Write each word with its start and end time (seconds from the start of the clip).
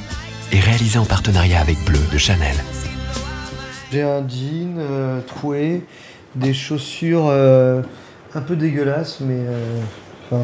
est 0.51 0.59
réalisé 0.59 0.99
en 0.99 1.05
partenariat 1.05 1.61
avec 1.61 1.77
Bleu 1.85 2.01
de 2.11 2.17
Chanel. 2.17 2.55
J'ai 3.93 4.01
un 4.01 4.27
jean 4.27 4.75
euh, 4.77 5.21
troué, 5.21 5.83
des 6.35 6.53
chaussures 6.53 7.27
euh, 7.29 7.81
un 8.35 8.41
peu 8.41 8.57
dégueulasses, 8.57 9.21
mais 9.21 9.37
euh, 9.37 9.79
enfin, 10.25 10.43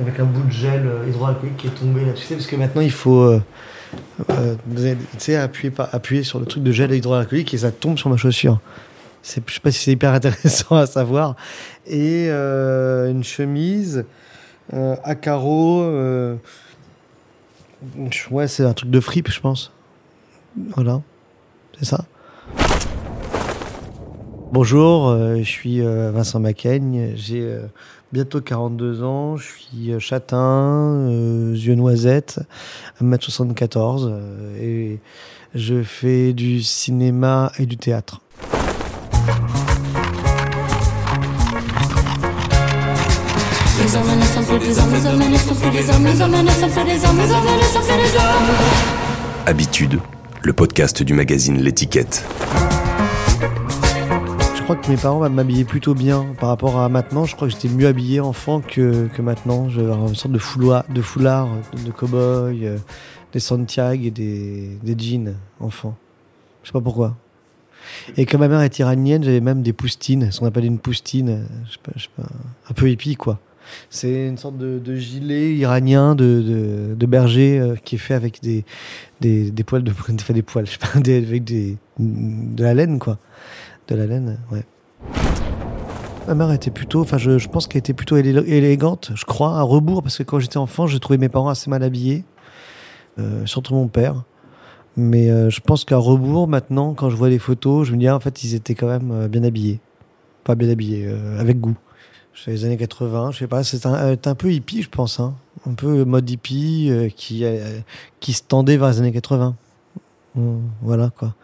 avec 0.00 0.18
un 0.18 0.24
bout 0.24 0.44
de 0.44 0.52
gel 0.52 0.90
hydroalcoolique 1.06 1.58
qui 1.58 1.66
est 1.66 1.70
tombé 1.70 2.06
là. 2.06 2.12
Tu 2.14 2.22
sais, 2.22 2.34
parce 2.34 2.46
que 2.46 2.56
maintenant 2.56 2.80
il 2.80 2.90
faut 2.90 3.20
euh, 3.20 3.42
euh, 4.30 4.54
tu 4.74 4.96
sais, 5.18 5.36
appuyer 5.36 6.22
sur 6.22 6.38
le 6.38 6.46
truc 6.46 6.62
de 6.62 6.72
gel 6.72 6.94
hydroalcoolique 6.94 7.52
et 7.52 7.58
ça 7.58 7.72
tombe 7.72 7.98
sur 7.98 8.08
ma 8.08 8.16
chaussure. 8.16 8.58
Je 9.22 9.28
sais 9.28 9.60
pas 9.60 9.70
si 9.70 9.78
c'est 9.78 9.92
hyper 9.92 10.12
intéressant 10.12 10.76
à 10.76 10.86
savoir. 10.86 11.36
Et 11.86 12.26
euh, 12.28 13.10
une 13.10 13.24
chemise 13.24 14.04
euh, 14.72 14.96
à 15.04 15.14
carreaux. 15.14 15.82
euh, 15.82 16.36
ouais, 18.30 18.48
c'est 18.48 18.64
un 18.64 18.72
truc 18.72 18.90
de 18.90 19.00
fripe, 19.00 19.30
je 19.30 19.40
pense. 19.40 19.72
Voilà, 20.74 21.00
c'est 21.78 21.86
ça. 21.86 22.04
Bonjour, 24.52 25.16
je 25.38 25.42
suis 25.44 25.80
Vincent 25.80 26.38
Macaigne, 26.38 27.12
j'ai 27.14 27.58
bientôt 28.12 28.42
42 28.42 29.02
ans, 29.02 29.36
je 29.36 29.46
suis 29.46 29.98
châtain, 29.98 31.08
yeux 31.08 31.74
noisettes, 31.74 32.40
1m74 33.02 34.06
euh, 34.06 34.56
et 34.60 35.00
je 35.54 35.82
fais 35.82 36.34
du 36.34 36.62
cinéma 36.62 37.50
et 37.58 37.66
du 37.66 37.78
théâtre. 37.78 38.20
Les 43.82 43.96
hommes 43.96 44.04
hommes, 44.04 44.20
hommes 44.38 45.06
hommes. 45.06 46.42
Habitude, 49.44 49.98
le 50.40 50.52
podcast 50.52 51.02
du 51.02 51.14
magazine 51.14 51.60
L'étiquette. 51.60 52.24
Je 54.54 54.62
crois 54.62 54.76
que 54.76 54.88
mes 54.88 54.96
parents 54.96 55.28
m'habillaient 55.28 55.64
plutôt 55.64 55.94
bien 55.94 56.26
par 56.38 56.50
rapport 56.50 56.78
à 56.78 56.88
maintenant. 56.88 57.24
Je 57.24 57.34
crois 57.34 57.48
que 57.48 57.54
j'étais 57.54 57.66
mieux 57.68 57.88
habillé 57.88 58.20
enfant 58.20 58.60
que, 58.60 59.08
que 59.08 59.20
maintenant. 59.20 59.68
J'avais 59.68 59.92
une 59.92 60.14
sorte 60.14 60.32
de 60.32 60.38
foulard, 60.38 60.84
de, 60.88 61.02
foulard, 61.02 61.48
de, 61.84 61.90
cow-boy, 61.90 62.64
euh, 62.64 62.78
des 63.32 63.40
Santiago 63.40 64.04
et 64.04 64.12
des, 64.12 64.78
des 64.80 64.96
jeans 64.96 65.34
enfant. 65.58 65.96
Je 66.62 66.68
sais 66.68 66.72
pas 66.72 66.80
pourquoi. 66.80 67.16
Et 68.16 68.26
comme 68.26 68.42
ma 68.42 68.48
mère 68.48 68.60
est 68.60 68.78
iranienne, 68.78 69.24
j'avais 69.24 69.40
même 69.40 69.62
des 69.62 69.72
poustines, 69.72 70.30
ce 70.30 70.38
qu'on 70.38 70.46
appelle 70.46 70.66
une 70.66 70.78
poustine, 70.78 71.28
euh, 71.30 71.44
pas, 71.82 71.90
je 71.96 72.04
sais 72.04 72.10
pas, 72.16 72.28
un 72.70 72.74
peu 72.74 72.88
hippie 72.88 73.16
quoi. 73.16 73.40
C'est 73.90 74.28
une 74.28 74.38
sorte 74.38 74.56
de, 74.58 74.94
gilet 74.96 75.54
iranien 75.54 76.14
de, 76.14 77.06
berger 77.06 77.58
euh, 77.58 77.76
qui 77.76 77.96
est 77.96 77.98
fait 77.98 78.14
avec 78.14 78.40
des, 78.42 78.64
poils 79.64 79.84
de 79.84 79.92
des 80.32 80.42
poils, 80.42 80.66
je 80.66 80.72
sais 80.72 80.78
pas, 80.78 80.88
avec 80.94 81.44
de 81.44 82.62
la 82.62 82.74
laine 82.74 82.98
quoi. 82.98 83.18
De 83.88 83.96
la 83.96 84.06
laine, 84.06 84.38
ouais. 84.50 84.64
Ma 86.28 86.34
mère 86.36 86.52
était 86.52 86.70
plutôt, 86.70 87.00
enfin, 87.00 87.18
je, 87.18 87.48
pense 87.48 87.66
qu'elle 87.66 87.80
était 87.80 87.94
plutôt 87.94 88.16
élé- 88.16 88.46
élégante, 88.46 89.10
je 89.16 89.24
crois, 89.24 89.58
à 89.58 89.62
rebours, 89.62 90.02
parce 90.02 90.18
que 90.18 90.22
quand 90.22 90.38
j'étais 90.38 90.56
enfant, 90.56 90.86
je 90.86 90.96
trouvais 90.98 91.18
mes 91.18 91.28
parents 91.28 91.48
assez 91.48 91.68
mal 91.68 91.82
habillés, 91.82 92.24
euh, 93.18 93.44
surtout 93.44 93.74
mon 93.74 93.88
père. 93.88 94.22
Mais 94.96 95.30
euh, 95.30 95.50
je 95.50 95.60
pense 95.60 95.84
qu'à 95.84 95.96
rebours, 95.96 96.46
maintenant, 96.46 96.94
quand 96.94 97.10
je 97.10 97.16
vois 97.16 97.28
les 97.28 97.40
photos, 97.40 97.88
je 97.88 97.92
me 97.92 97.98
dis, 97.98 98.06
ah, 98.06 98.14
en 98.14 98.20
fait, 98.20 98.44
ils 98.44 98.54
étaient 98.54 98.76
quand 98.76 98.86
même 98.86 99.26
bien 99.26 99.42
habillés. 99.42 99.80
Pas 100.44 100.54
bien 100.54 100.70
habillés, 100.70 101.08
avec 101.38 101.60
goût. 101.60 101.76
Fais 102.34 102.52
les 102.52 102.64
années 102.64 102.76
80, 102.76 103.30
je 103.32 103.38
sais 103.38 103.46
pas, 103.46 103.62
c'est 103.62 103.84
un, 103.86 104.34
peu 104.34 104.52
hippie, 104.52 104.82
je 104.82 104.88
pense, 104.88 105.20
hein. 105.20 105.34
un 105.66 105.74
peu 105.74 106.04
mode 106.04 106.28
hippie 106.28 106.88
euh, 106.90 107.08
qui, 107.08 107.44
euh, 107.44 107.78
qui 108.20 108.32
se 108.32 108.42
tendait 108.42 108.76
vers 108.76 108.88
les 108.88 108.98
années 108.98 109.12
80. 109.12 109.54
Hum, 110.36 110.62
Voilà, 110.80 111.10
quoi 111.10 111.34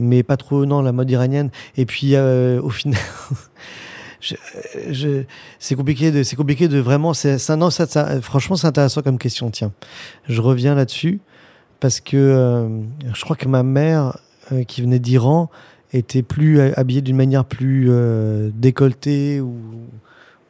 mais 0.00 0.24
pas 0.24 0.36
trop 0.36 0.66
non 0.66 0.82
la 0.82 0.90
mode 0.90 1.08
iranienne 1.08 1.50
et 1.76 1.86
puis 1.86 2.16
euh, 2.16 2.60
au 2.60 2.70
final 2.70 3.00
c'est 5.60 5.74
compliqué 5.76 6.10
de 6.10 6.24
c'est 6.24 6.34
compliqué 6.34 6.66
de 6.66 6.80
vraiment 6.80 7.14
c'est 7.14 7.38
franchement 8.20 8.56
c'est 8.56 8.66
intéressant 8.66 9.02
comme 9.02 9.18
question 9.18 9.50
tiens 9.50 9.70
je 10.28 10.40
reviens 10.40 10.74
là-dessus 10.74 11.20
parce 11.78 12.00
que 12.00 12.68
je 13.14 13.20
crois 13.22 13.36
que 13.36 13.46
ma 13.46 13.62
mère 13.62 14.18
qui 14.66 14.82
venait 14.82 14.98
d'Iran 14.98 15.48
était 15.92 16.24
plus 16.24 16.60
habillée 16.60 17.02
d'une 17.02 17.16
manière 17.16 17.44
plus 17.44 17.88
décolletée 18.52 19.40
ou 19.40 19.54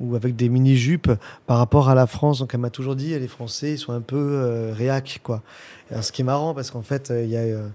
ou 0.01 0.17
avec 0.17 0.37
des 0.37 0.49
mini-jupes 0.49 1.11
par 1.47 1.59
rapport 1.59 1.89
à 1.89 1.95
la 1.95 2.07
France. 2.07 2.39
Donc 2.41 2.53
elle 2.55 2.61
m'a 2.61 2.71
toujours 2.71 2.97
dit, 2.97 3.19
les 3.19 3.29
Français, 3.29 3.73
ils 3.73 3.79
sont 3.79 3.93
un 3.93 4.01
peu 4.01 4.17
euh, 4.17 4.73
réac, 4.75 5.21
quoi. 5.23 5.43
Ce 6.01 6.13
qui 6.13 6.23
est 6.23 6.25
marrant, 6.25 6.55
parce 6.55 6.71
qu'en 6.71 6.83
fait, 6.83 7.11
euh, 7.11 7.25
il 7.25 7.31
y 7.31 7.37
a... 7.37 7.41
euh, 7.41 7.69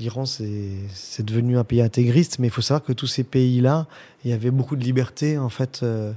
L'Iran, 0.00 0.26
c'est 0.26 1.22
devenu 1.24 1.56
un 1.56 1.62
pays 1.62 1.80
intégriste, 1.80 2.40
mais 2.40 2.48
il 2.48 2.50
faut 2.50 2.62
savoir 2.62 2.82
que 2.82 2.92
tous 2.92 3.06
ces 3.06 3.22
pays-là, 3.22 3.86
il 4.24 4.32
y 4.32 4.34
avait 4.34 4.50
beaucoup 4.50 4.74
de 4.74 4.82
liberté, 4.82 5.38
en 5.38 5.48
fait, 5.48 5.84
euh, 5.84 6.12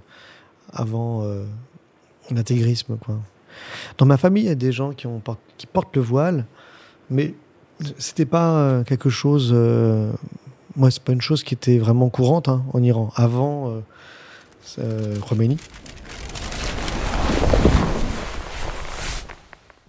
avant 0.74 1.24
l'intégrisme, 2.32 2.98
quoi. 2.98 3.20
Dans 4.00 4.08
ma 4.08 4.18
famille, 4.18 4.46
il 4.46 4.48
y 4.48 4.52
a 4.52 4.56
des 4.56 4.72
gens 4.72 4.94
qui, 4.94 5.06
ont, 5.06 5.22
qui 5.60 5.68
portent 5.68 5.96
le 5.96 6.02
voile, 6.02 6.48
mais 7.12 7.36
c'était 8.00 8.26
pas 8.26 8.84
quelque 8.84 9.12
chose... 9.12 9.52
Euh, 9.54 10.12
moi, 10.76 10.90
c'est 10.90 11.04
pas 11.04 11.14
une 11.14 11.22
chose 11.22 11.44
qui 11.44 11.54
était 11.54 11.78
vraiment 11.78 12.10
courante 12.10 12.50
hein, 12.50 12.66
en 12.74 12.82
Iran, 12.82 13.12
avant 13.16 13.84
Khomeini. 15.28 15.58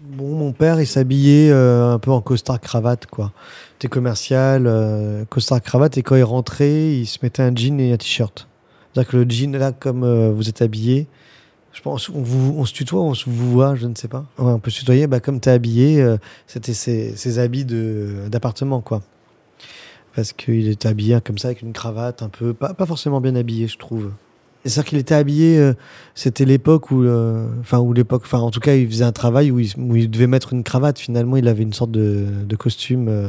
Bon, 0.01 0.35
mon 0.35 0.53
père, 0.53 0.81
il 0.81 0.87
s'habillait 0.87 1.51
euh, 1.51 1.93
un 1.93 1.99
peu 1.99 2.11
en 2.11 2.21
costard 2.21 2.61
cravate, 2.61 3.07
quoi. 3.07 3.33
C'était 3.75 3.89
commercial, 3.89 4.67
euh, 4.67 5.25
costard 5.27 5.61
cravate, 5.61 5.99
et 5.99 6.03
quand 6.03 6.17
il 6.17 6.25
rentrait, 6.25 6.97
il 6.97 7.07
se 7.07 7.19
mettait 7.23 7.43
un 7.43 7.55
jean 7.55 7.79
et 7.79 7.93
un 7.93 7.97
t-shirt. 7.97 8.49
C'est-à-dire 8.93 9.11
que 9.11 9.17
le 9.19 9.31
jean, 9.31 9.53
là, 9.57 9.71
comme 9.71 10.03
euh, 10.03 10.33
vous 10.33 10.49
êtes 10.49 10.63
habillé, 10.63 11.07
je 11.73 11.83
pense, 11.83 12.09
on, 12.09 12.23
vous, 12.23 12.55
on 12.59 12.65
se 12.65 12.73
tutoie, 12.73 13.01
on 13.01 13.15
se 13.15 13.29
vous 13.29 13.53
voit, 13.53 13.77
je 13.77 13.87
ne 13.87 13.95
sais 13.95 14.09
pas. 14.09 14.25
On 14.39 14.59
peut 14.59 14.71
se 14.71 14.81
tutoyer, 14.81 15.07
bah, 15.07 15.21
comme 15.21 15.41
tu 15.41 15.49
es 15.49 15.53
habillé, 15.53 16.01
euh, 16.01 16.17
c'était 16.47 16.75
ses, 16.75 17.15
ses 17.15 17.39
habits 17.39 17.65
d'appartement, 17.65 18.81
quoi. 18.81 19.03
Parce 20.17 20.33
qu'il 20.33 20.69
était 20.69 20.89
habillé 20.89 21.21
comme 21.25 21.39
ça, 21.39 21.49
avec 21.49 21.63
une 21.63 21.73
cravate 21.73 22.23
un 22.23 22.29
peu, 22.29 22.55
pas 22.55 22.87
forcément 22.87 23.21
bien 23.21 23.37
habillé, 23.37 23.69
je 23.69 23.79
trouve. 23.79 24.11
C'est-à-dire 24.65 24.85
qu'il 24.85 24.99
était 24.99 25.15
habillé, 25.15 25.59
euh, 25.59 25.73
c'était 26.15 26.45
l'époque 26.45 26.91
où, 26.91 27.03
euh, 27.05 27.49
enfin, 27.61 27.79
où 27.79 27.93
l'époque, 27.93 28.23
enfin, 28.25 28.39
en 28.39 28.51
tout 28.51 28.61
cas, 28.61 28.75
il 28.75 28.89
faisait 28.89 29.05
un 29.05 29.13
travail 29.13 29.51
où 29.51 29.59
il, 29.59 30.11
devait 30.11 30.27
mettre 30.27 30.53
une 30.53 30.65
cravate. 30.65 30.99
Finalement, 30.99 31.37
il 31.37 31.49
avait 31.49 31.63
une 31.63 31.73
sorte 31.73 31.91
de, 31.91 32.57
costume 32.57 33.09
euh, 33.09 33.29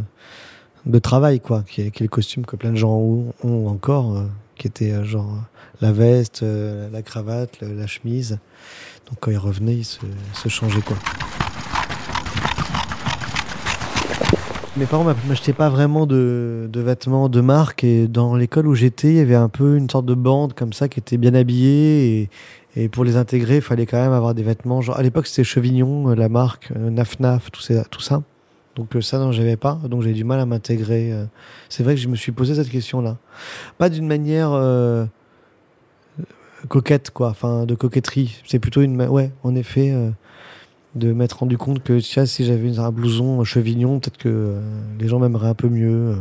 de 0.85 0.99
travail, 0.99 1.39
quoi, 1.39 1.63
qui 1.67 1.81
est, 1.81 1.99
le 1.99 2.07
costume 2.07 2.45
que 2.45 2.55
plein 2.55 2.71
de 2.71 2.77
gens 2.77 2.97
ont, 2.97 3.67
encore, 3.67 4.17
euh, 4.17 4.23
qui 4.57 4.67
était 4.67 4.91
euh, 4.91 5.03
genre 5.03 5.31
euh, 5.31 5.85
la 5.85 5.91
veste, 5.91 6.43
euh, 6.43 6.89
la 6.91 7.01
cravate, 7.01 7.61
la 7.61 7.87
chemise. 7.87 8.39
Donc, 9.07 9.19
quand 9.21 9.31
il 9.31 9.37
revenait, 9.37 9.75
il 9.75 9.85
se, 9.85 9.99
se 10.33 10.49
changeait, 10.49 10.81
quoi. 10.81 10.97
Mes 14.79 14.85
parents 14.85 15.03
m'a- 15.03 15.15
m'achetaient 15.27 15.51
pas 15.51 15.67
vraiment 15.67 16.05
de, 16.05 16.69
vêtements 16.73 17.27
de 17.27 17.41
marque 17.41 17.83
et 17.83 18.07
dans 18.07 18.37
l'école 18.37 18.65
où 18.65 18.75
j'étais, 18.75 19.09
il 19.09 19.15
y 19.15 19.19
avait 19.19 19.35
un 19.35 19.49
peu 19.49 19.75
une 19.75 19.89
sorte 19.89 20.05
de 20.05 20.13
bande 20.13 20.53
comme 20.53 20.71
ça 20.71 20.87
qui 20.87 20.99
était 21.01 21.17
bien 21.17 21.33
habillée 21.33 22.29
et, 22.77 22.87
pour 22.87 23.03
les 23.03 23.17
intégrer, 23.17 23.57
il 23.57 23.61
fallait 23.61 23.85
quand 23.85 23.97
même 23.97 24.13
avoir 24.13 24.33
des 24.33 24.41
vêtements. 24.43 24.79
Genre 24.79 24.97
à 24.97 25.03
l'époque, 25.03 25.27
c'était 25.27 25.43
Chevignon, 25.43 26.11
euh, 26.11 26.15
la 26.15 26.29
marque, 26.29 26.71
euh, 26.77 26.89
Naf 26.89 27.19
Naf, 27.19 27.51
tout, 27.51 27.59
ça- 27.61 27.83
tout 27.83 27.99
ça. 27.99 28.23
Donc 28.77 28.95
euh, 28.95 29.01
ça, 29.01 29.19
non, 29.19 29.33
j'avais 29.33 29.57
pas. 29.57 29.77
Donc 29.89 30.01
j'ai 30.03 30.13
du 30.13 30.23
mal 30.23 30.39
à 30.39 30.45
m'intégrer. 30.45 31.11
euh. 31.11 31.25
C'est 31.67 31.83
vrai 31.83 31.95
que 31.95 31.99
je 32.01 32.07
me 32.07 32.15
suis 32.15 32.31
posé 32.31 32.55
cette 32.55 32.69
question-là. 32.69 33.17
Pas 33.79 33.89
d'une 33.89 34.07
manière 34.07 34.51
euh, 34.53 35.05
coquette, 36.69 37.11
quoi. 37.11 37.27
Enfin, 37.29 37.65
de 37.65 37.75
coquetterie. 37.75 38.41
C'est 38.47 38.59
plutôt 38.59 38.81
une... 38.81 39.01
Ouais, 39.01 39.31
en 39.43 39.55
effet... 39.55 39.91
euh, 39.91 40.09
de 40.95 41.13
m'être 41.13 41.39
rendu 41.39 41.57
compte 41.57 41.83
que 41.83 41.99
si 41.99 42.45
j'avais 42.45 42.79
un 42.79 42.91
blouson 42.91 43.43
chevignon, 43.43 43.99
peut-être 43.99 44.17
que 44.17 44.29
euh, 44.29 44.61
les 44.99 45.07
gens 45.07 45.19
m'aimeraient 45.19 45.49
un 45.49 45.53
peu 45.55 45.69
mieux. 45.69 45.89
euh, 45.89 46.15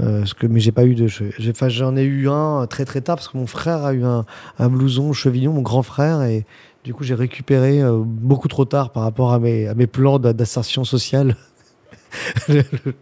euh, 0.00 0.18
parce 0.20 0.34
que, 0.34 0.46
mais 0.46 0.58
j'ai 0.60 0.72
pas 0.72 0.84
eu 0.84 0.94
de. 0.94 1.06
j'en 1.06 1.96
ai 1.96 2.02
eu 2.02 2.28
un 2.28 2.66
très 2.66 2.84
très 2.84 3.00
tard 3.00 3.16
parce 3.16 3.28
que 3.28 3.36
mon 3.36 3.46
frère 3.46 3.84
a 3.84 3.92
eu 3.94 4.04
un, 4.04 4.24
un 4.58 4.68
blouson 4.68 5.12
chevignon, 5.12 5.52
mon 5.52 5.62
grand 5.62 5.82
frère, 5.84 6.22
et 6.22 6.44
du 6.84 6.92
coup 6.94 7.04
j'ai 7.04 7.14
récupéré 7.14 7.80
euh, 7.80 8.02
beaucoup 8.04 8.48
trop 8.48 8.64
tard 8.64 8.90
par 8.90 9.04
rapport 9.04 9.32
à 9.32 9.38
mes, 9.38 9.68
à 9.68 9.74
mes 9.74 9.86
plans 9.86 10.18
d'a- 10.18 10.32
d'insertion 10.32 10.84
sociale. 10.84 11.36
Le- 12.48 12.62
le- 12.84 12.94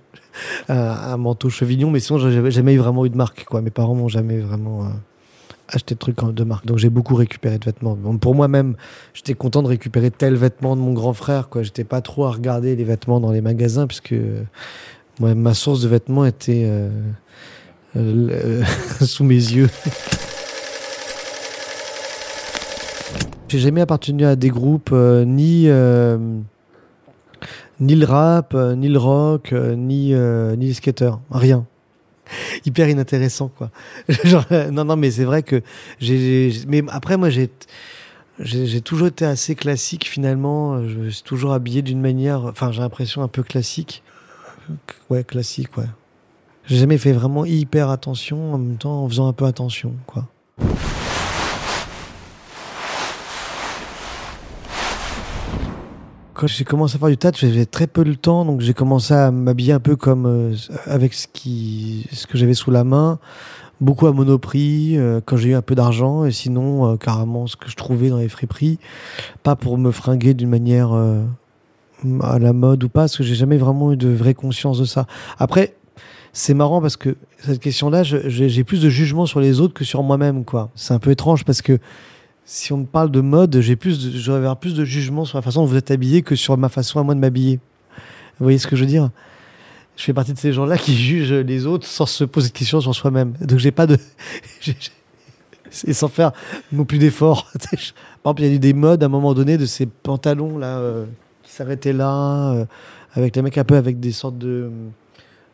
un, 0.70 0.76
un 0.76 1.16
manteau 1.18 1.50
chevignon, 1.50 1.90
mais 1.90 2.00
sinon 2.00 2.18
j'avais 2.18 2.50
jamais 2.50 2.72
eu 2.74 2.78
vraiment 2.78 3.04
eu 3.04 3.10
de 3.10 3.16
marque. 3.16 3.44
Quoi. 3.44 3.60
Mes 3.60 3.70
parents 3.70 3.94
m'ont 3.94 4.08
jamais 4.08 4.38
vraiment 4.38 4.88
acheté 5.72 5.94
de 5.94 5.98
trucs 5.98 6.22
de 6.22 6.44
marque. 6.44 6.66
Donc 6.66 6.78
j'ai 6.78 6.90
beaucoup 6.90 7.14
récupéré 7.14 7.58
de 7.58 7.64
vêtements. 7.64 7.96
Pour 7.96 8.34
moi-même, 8.34 8.76
j'étais 9.14 9.34
content 9.34 9.62
de 9.62 9.68
récupérer 9.68 10.10
tel 10.10 10.34
vêtement 10.34 10.76
de 10.76 10.80
mon 10.80 10.92
grand 10.92 11.14
frère. 11.14 11.48
Quoi. 11.48 11.62
J'étais 11.62 11.84
pas 11.84 12.00
trop 12.00 12.26
à 12.26 12.30
regarder 12.30 12.76
les 12.76 12.84
vêtements 12.84 13.20
dans 13.20 13.32
les 13.32 13.40
magasins 13.40 13.86
puisque 13.86 14.12
euh, 14.12 14.44
ma 15.20 15.54
source 15.54 15.80
de 15.82 15.88
vêtements 15.88 16.24
était 16.24 16.62
euh, 16.66 16.90
euh, 17.96 18.62
sous 19.00 19.24
mes 19.24 19.34
yeux. 19.34 19.68
J'ai 23.48 23.58
jamais 23.58 23.80
appartenu 23.82 24.24
à 24.24 24.36
des 24.36 24.48
groupes 24.48 24.90
euh, 24.92 25.24
ni 25.26 25.68
ni 27.80 27.94
le 27.96 28.06
rap, 28.06 28.54
ni 28.54 28.88
le 28.88 28.98
rock, 28.98 29.52
ni 29.52 30.14
ni 30.14 30.66
les 30.66 30.72
skateurs, 30.72 31.20
rien. 31.30 31.66
Hyper 32.64 32.88
inintéressant 32.88 33.48
quoi. 33.48 33.70
Non 34.70 34.84
non 34.84 34.96
mais 34.96 35.10
c'est 35.10 35.24
vrai 35.24 35.42
que 35.42 35.62
j'ai 36.00 36.52
mais 36.66 36.82
après 36.88 37.16
moi 37.16 37.30
j'ai 37.30 37.50
j'ai 38.38 38.80
toujours 38.80 39.08
été 39.08 39.24
assez 39.24 39.54
classique 39.54 40.08
finalement. 40.08 40.86
Je 40.88 41.10
suis 41.10 41.22
toujours 41.22 41.52
habillé 41.52 41.82
d'une 41.82 42.00
manière, 42.00 42.44
enfin 42.46 42.72
j'ai 42.72 42.80
l'impression 42.80 43.22
un 43.22 43.28
peu 43.28 43.42
classique. 43.42 44.02
Ouais 45.10 45.24
classique 45.24 45.76
ouais. 45.76 45.86
J'ai 46.66 46.76
jamais 46.76 46.98
fait 46.98 47.12
vraiment 47.12 47.44
hyper 47.44 47.90
attention 47.90 48.54
en 48.54 48.58
même 48.58 48.78
temps 48.78 49.04
en 49.04 49.08
faisant 49.08 49.28
un 49.28 49.32
peu 49.32 49.44
attention 49.44 49.94
quoi. 50.06 50.26
Quand 56.42 56.48
j'ai 56.48 56.64
commencé 56.64 56.96
à 56.96 56.98
faire 56.98 57.08
du 57.08 57.16
théâtre, 57.16 57.38
j'avais 57.40 57.66
très 57.66 57.86
peu 57.86 58.02
le 58.02 58.16
temps, 58.16 58.44
donc 58.44 58.62
j'ai 58.62 58.74
commencé 58.74 59.14
à 59.14 59.30
m'habiller 59.30 59.74
un 59.74 59.78
peu 59.78 59.94
comme 59.94 60.26
euh, 60.26 60.56
avec 60.86 61.14
ce 61.14 61.28
que 61.28 62.36
j'avais 62.36 62.54
sous 62.54 62.72
la 62.72 62.82
main, 62.82 63.20
beaucoup 63.80 64.08
à 64.08 64.12
Monoprix 64.12 64.98
euh, 64.98 65.20
quand 65.24 65.36
j'ai 65.36 65.50
eu 65.50 65.54
un 65.54 65.62
peu 65.62 65.76
d'argent, 65.76 66.24
et 66.24 66.32
sinon 66.32 66.94
euh, 66.94 66.96
carrément 66.96 67.46
ce 67.46 67.54
que 67.54 67.70
je 67.70 67.76
trouvais 67.76 68.08
dans 68.08 68.16
les 68.16 68.28
friperies, 68.28 68.80
pas 69.44 69.54
pour 69.54 69.78
me 69.78 69.92
fringuer 69.92 70.34
d'une 70.34 70.48
manière 70.48 70.92
à 72.22 72.38
la 72.40 72.52
mode 72.52 72.82
ou 72.82 72.88
pas, 72.88 73.02
parce 73.02 73.16
que 73.16 73.22
j'ai 73.22 73.36
jamais 73.36 73.56
vraiment 73.56 73.92
eu 73.92 73.96
de 73.96 74.08
vraie 74.08 74.34
conscience 74.34 74.80
de 74.80 74.84
ça. 74.84 75.06
Après, 75.38 75.76
c'est 76.32 76.54
marrant 76.54 76.80
parce 76.80 76.96
que 76.96 77.16
cette 77.38 77.60
question-là, 77.60 78.02
j'ai 78.02 78.64
plus 78.64 78.82
de 78.82 78.88
jugement 78.88 79.26
sur 79.26 79.38
les 79.38 79.60
autres 79.60 79.74
que 79.74 79.84
sur 79.84 80.02
moi-même, 80.02 80.44
quoi. 80.44 80.70
C'est 80.74 80.92
un 80.92 80.98
peu 80.98 81.12
étrange 81.12 81.44
parce 81.44 81.62
que 81.62 81.78
si 82.44 82.72
on 82.72 82.78
me 82.78 82.86
parle 82.86 83.10
de 83.10 83.20
mode, 83.20 83.60
j'ai 83.60 83.76
plus, 83.76 84.28
avoir 84.28 84.56
plus 84.58 84.74
de 84.74 84.84
jugement 84.84 85.24
sur 85.24 85.38
la 85.38 85.42
façon 85.42 85.62
dont 85.62 85.66
vous 85.66 85.76
êtes 85.76 85.90
habillé 85.90 86.22
que 86.22 86.34
sur 86.34 86.56
ma 86.58 86.68
façon 86.68 86.98
à 86.98 87.02
moi 87.02 87.14
de 87.14 87.20
m'habiller. 87.20 87.60
Vous 88.38 88.44
voyez 88.44 88.58
ce 88.58 88.66
que 88.66 88.76
je 88.76 88.82
veux 88.82 88.88
dire? 88.88 89.10
Je 89.96 90.04
fais 90.04 90.12
partie 90.12 90.32
de 90.32 90.38
ces 90.38 90.52
gens-là 90.52 90.78
qui 90.78 90.96
jugent 90.96 91.32
les 91.32 91.66
autres 91.66 91.86
sans 91.86 92.06
se 92.06 92.24
poser 92.24 92.48
de 92.48 92.52
questions 92.54 92.80
sur 92.80 92.94
soi-même. 92.94 93.34
Donc 93.40 93.58
j'ai 93.58 93.70
pas 93.70 93.86
de, 93.86 93.98
et 95.86 95.92
sans 95.92 96.08
faire 96.08 96.32
non 96.72 96.84
plus 96.84 96.98
d'efforts. 96.98 97.50
Par 98.22 98.32
exemple, 98.32 98.42
il 98.42 98.48
y 98.48 98.50
a 98.50 98.54
eu 98.54 98.58
des 98.58 98.72
modes 98.72 99.02
à 99.02 99.06
un 99.06 99.10
moment 99.10 99.34
donné 99.34 99.58
de 99.58 99.66
ces 99.66 99.86
pantalons 99.86 100.58
là 100.58 100.78
euh, 100.78 101.04
qui 101.42 101.52
s'arrêtaient 101.52 101.92
là, 101.92 102.52
euh, 102.52 102.64
avec 103.14 103.36
les 103.36 103.42
mecs 103.42 103.58
un 103.58 103.64
peu 103.64 103.76
avec 103.76 104.00
des 104.00 104.12
sortes 104.12 104.38
de 104.38 104.70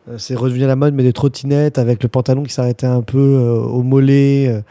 euh, 0.09 0.17
c'est 0.17 0.35
revenu 0.35 0.63
à 0.63 0.67
la 0.67 0.75
mode, 0.75 0.93
mais 0.93 1.03
des 1.03 1.13
trottinettes 1.13 1.77
avec 1.77 2.01
le 2.01 2.09
pantalon 2.09 2.43
qui 2.43 2.53
s'arrêtait 2.53 2.87
un 2.87 3.01
peu 3.01 3.37
au 3.37 3.83
mollet, 3.83 4.63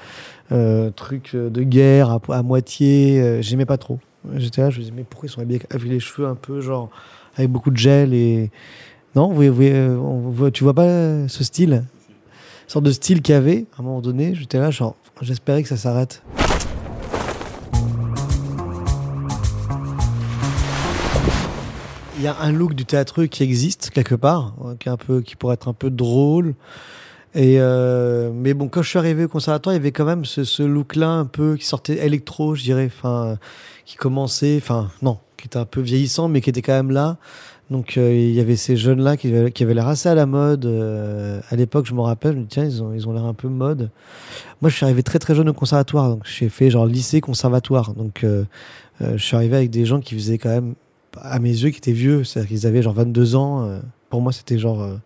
truc 0.95 1.33
euh, 1.35 1.51
de 1.51 1.63
guerre 1.63 2.19
à, 2.29 2.43
moitié. 2.43 3.21
euh, 3.21 3.43
J'aimais 3.43 3.67
pas 3.67 3.77
trop. 3.79 3.99
J'étais 4.37 4.61
là, 4.63 4.71
je 4.71 4.79
me 4.79 4.83
disais, 4.83 4.95
mais 4.97 5.05
pourquoi 5.09 5.29
ils 5.29 5.33
sont 5.33 5.41
habillés 5.41 5.61
avec 5.71 5.89
les 5.89 6.01
cheveux 6.01 6.27
un 6.27 6.35
peu 6.35 6.61
genre 6.61 6.91
avec 7.37 7.51
beaucoup 7.51 7.71
de 7.71 7.77
gel 7.77 8.13
et. 8.15 8.51
Non, 9.15 9.33
vous, 9.33 9.53
vous- 9.53 9.63
euh, 9.65 10.51
tu 10.51 10.65
vois 10.65 10.75
pas 10.75 10.85
euh, 10.85 11.29
ce 11.29 11.43
style? 11.45 11.73
Une 11.73 12.69
sorte 12.73 12.85
de 12.85 12.93
style 12.93 13.23
qu'il 13.23 13.33
y 13.35 13.39
avait 13.39 13.65
à 13.77 13.81
un 13.81 13.85
moment 13.85 14.01
donné. 14.03 14.35
J'étais 14.35 14.59
là, 14.59 14.71
genre, 14.71 14.97
j'espérais 15.23 15.63
que 15.63 15.69
ça 15.69 15.77
s'arrête. 15.79 16.23
Il 22.17 22.25
y 22.25 22.27
a 22.27 22.37
un 22.41 22.51
look 22.53 22.75
du 22.75 22.85
théâtre 22.85 23.25
qui 23.27 23.45
existe 23.45 23.91
quelque 23.91 24.17
part, 24.17 24.55
qui 24.81 24.89
est 24.89 24.93
un 24.93 24.97
peu, 24.97 25.21
qui 25.21 25.37
pourrait 25.37 25.55
être 25.55 25.69
un 25.69 25.73
peu 25.73 25.89
drôle. 25.89 26.55
Et 27.35 27.57
euh, 27.61 28.31
mais 28.33 28.55
bon, 28.55 28.69
quand 28.69 28.83
je 28.83 28.89
suis 28.89 28.99
arrivé 28.99 29.25
au 29.25 29.29
conservatoire, 29.29 29.75
il 29.75 29.79
y 29.79 29.81
avait 29.81 29.93
quand 29.93 30.05
même 30.05 30.25
ce, 30.25 30.63
look-là 30.63 31.11
un 31.11 31.27
peu 31.27 31.57
qui 31.57 31.67
sortait 31.67 32.05
électro, 32.05 32.55
je 32.55 32.63
dirais, 32.63 32.91
qui 33.85 33.97
commençait, 33.97 34.57
enfin, 34.57 34.91
non, 35.03 35.19
qui 35.37 35.47
était 35.47 35.59
un 35.59 35.65
peu 35.65 35.81
vieillissant, 35.81 36.29
mais 36.29 36.41
qui 36.41 36.51
était 36.51 36.63
quand 36.63 36.73
même 36.73 36.91
là. 36.91 37.19
Donc 37.71 37.99
euh, 37.99 38.15
il 38.15 38.33
y 38.33 38.41
avait 38.41 38.57
ces 38.57 38.77
jeunes-là 38.79 39.19
qui, 39.19 39.29
avaient- 39.29 39.75
l'air 39.75 39.89
assez 39.89 40.09
à 40.09 40.15
la 40.15 40.25
mode. 40.25 40.65
euh, 40.65 41.41
à 41.51 41.57
l'époque, 41.57 41.87
je 41.87 41.93
me 41.93 42.01
rappelle, 42.01 42.33
je 42.33 42.39
me 42.39 42.43
dis, 42.43 42.49
tiens, 42.49 42.65
ils 42.65 42.83
ont, 42.83 42.95
ils 42.95 43.07
ont 43.07 43.13
l'air 43.13 43.25
un 43.25 43.35
peu 43.35 43.49
mode. 43.49 43.91
Moi, 44.63 44.71
je 44.71 44.77
suis 44.77 44.85
arrivé 44.85 45.03
très 45.03 45.19
très 45.19 45.35
jeune 45.35 45.51
au 45.51 45.53
conservatoire, 45.53 46.09
donc 46.09 46.23
j'ai 46.25 46.49
fait 46.49 46.71
genre 46.71 46.87
lycée 46.87 47.21
conservatoire. 47.21 47.93
Donc 47.93 48.25
je 49.01 49.23
suis 49.23 49.37
arrivé 49.37 49.57
avec 49.57 49.71
des 49.71 49.85
gens 49.85 50.01
qui 50.01 50.15
faisaient 50.15 50.39
quand 50.39 50.49
même, 50.49 50.75
à 51.21 51.39
mes 51.41 51.51
yeux, 51.51 51.69
qui 51.71 51.79
étaient 51.79 51.93
vieux, 51.93 52.25
c'est-à-dire 52.25 52.49
qu'ils 52.49 52.67
avaient 52.67 52.83
genre 52.83 52.95
22 52.95 53.37
ans. 53.37 53.81
pour 54.09 54.23
moi, 54.23 54.33
c'était 54.33 54.59
genre 54.59 54.99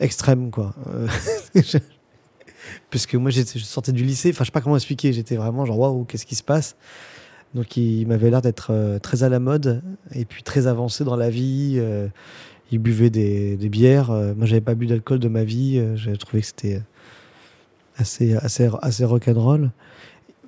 extrême, 0.00 0.50
quoi. 0.50 0.74
Euh, 0.88 1.06
je- 1.54 1.78
Parce 2.90 3.06
que 3.06 3.16
moi, 3.16 3.30
je 3.30 3.42
sortais 3.42 3.92
du 3.92 4.04
lycée, 4.04 4.30
enfin, 4.30 4.44
je 4.44 4.46
sais 4.46 4.52
pas 4.52 4.60
comment 4.60 4.76
expliquer, 4.76 5.12
j'étais 5.12 5.36
vraiment 5.36 5.64
genre, 5.66 5.78
waouh, 5.78 6.04
qu'est-ce 6.04 6.26
qui 6.26 6.34
se 6.34 6.42
passe? 6.42 6.76
Donc, 7.54 7.76
il 7.76 8.06
m'avait 8.06 8.30
l'air 8.30 8.42
d'être 8.42 8.68
euh, 8.72 8.98
très 8.98 9.22
à 9.22 9.28
la 9.28 9.38
mode 9.38 9.82
et 10.12 10.24
puis 10.24 10.42
très 10.42 10.66
avancé 10.66 11.04
dans 11.04 11.16
la 11.16 11.30
vie. 11.30 11.74
euh, 11.78 12.08
il 12.72 12.78
buvait 12.78 13.10
des, 13.10 13.56
bières. 13.68 14.10
moi, 14.10 14.46
j'avais 14.46 14.60
pas 14.62 14.74
bu 14.74 14.86
d'alcool 14.86 15.20
de 15.20 15.28
ma 15.28 15.44
vie. 15.44 15.80
J'avais 15.94 16.16
trouvé 16.16 16.40
que 16.40 16.46
c'était 16.48 16.82
assez, 17.96 18.34
assez, 18.36 18.68
assez 18.82 19.04
rock'n'roll. 19.04 19.70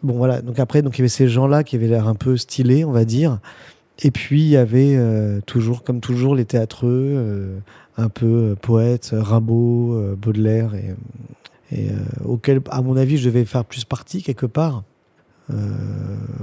Bon, 0.02 0.14
voilà. 0.14 0.42
Donc, 0.42 0.58
après, 0.58 0.82
donc, 0.82 0.96
il 0.96 1.00
y 1.00 1.02
avait 1.02 1.08
ces 1.08 1.28
gens-là 1.28 1.62
qui 1.62 1.76
avaient 1.76 1.86
l'air 1.86 2.08
un 2.08 2.14
peu 2.16 2.36
stylés, 2.36 2.84
on 2.84 2.90
va 2.90 3.04
dire. 3.04 3.38
Et 4.02 4.10
puis, 4.10 4.42
il 4.42 4.48
y 4.48 4.56
avait 4.56 4.94
euh, 4.96 5.40
toujours, 5.46 5.82
comme 5.82 6.00
toujours, 6.00 6.34
les 6.34 6.44
théâtreux, 6.44 7.12
euh, 7.14 7.58
un 7.96 8.08
peu 8.08 8.26
euh, 8.26 8.54
poètes, 8.54 9.10
Rimbaud, 9.12 10.16
Baudelaire, 10.16 10.74
et, 10.74 10.94
et 11.72 11.88
auquel, 12.24 12.60
à 12.70 12.82
mon 12.82 12.96
avis, 12.96 13.16
je 13.16 13.28
devais 13.28 13.44
faire 13.44 13.64
plus 13.64 13.84
partie 13.84 14.22
quelque 14.22 14.46
part. 14.46 14.84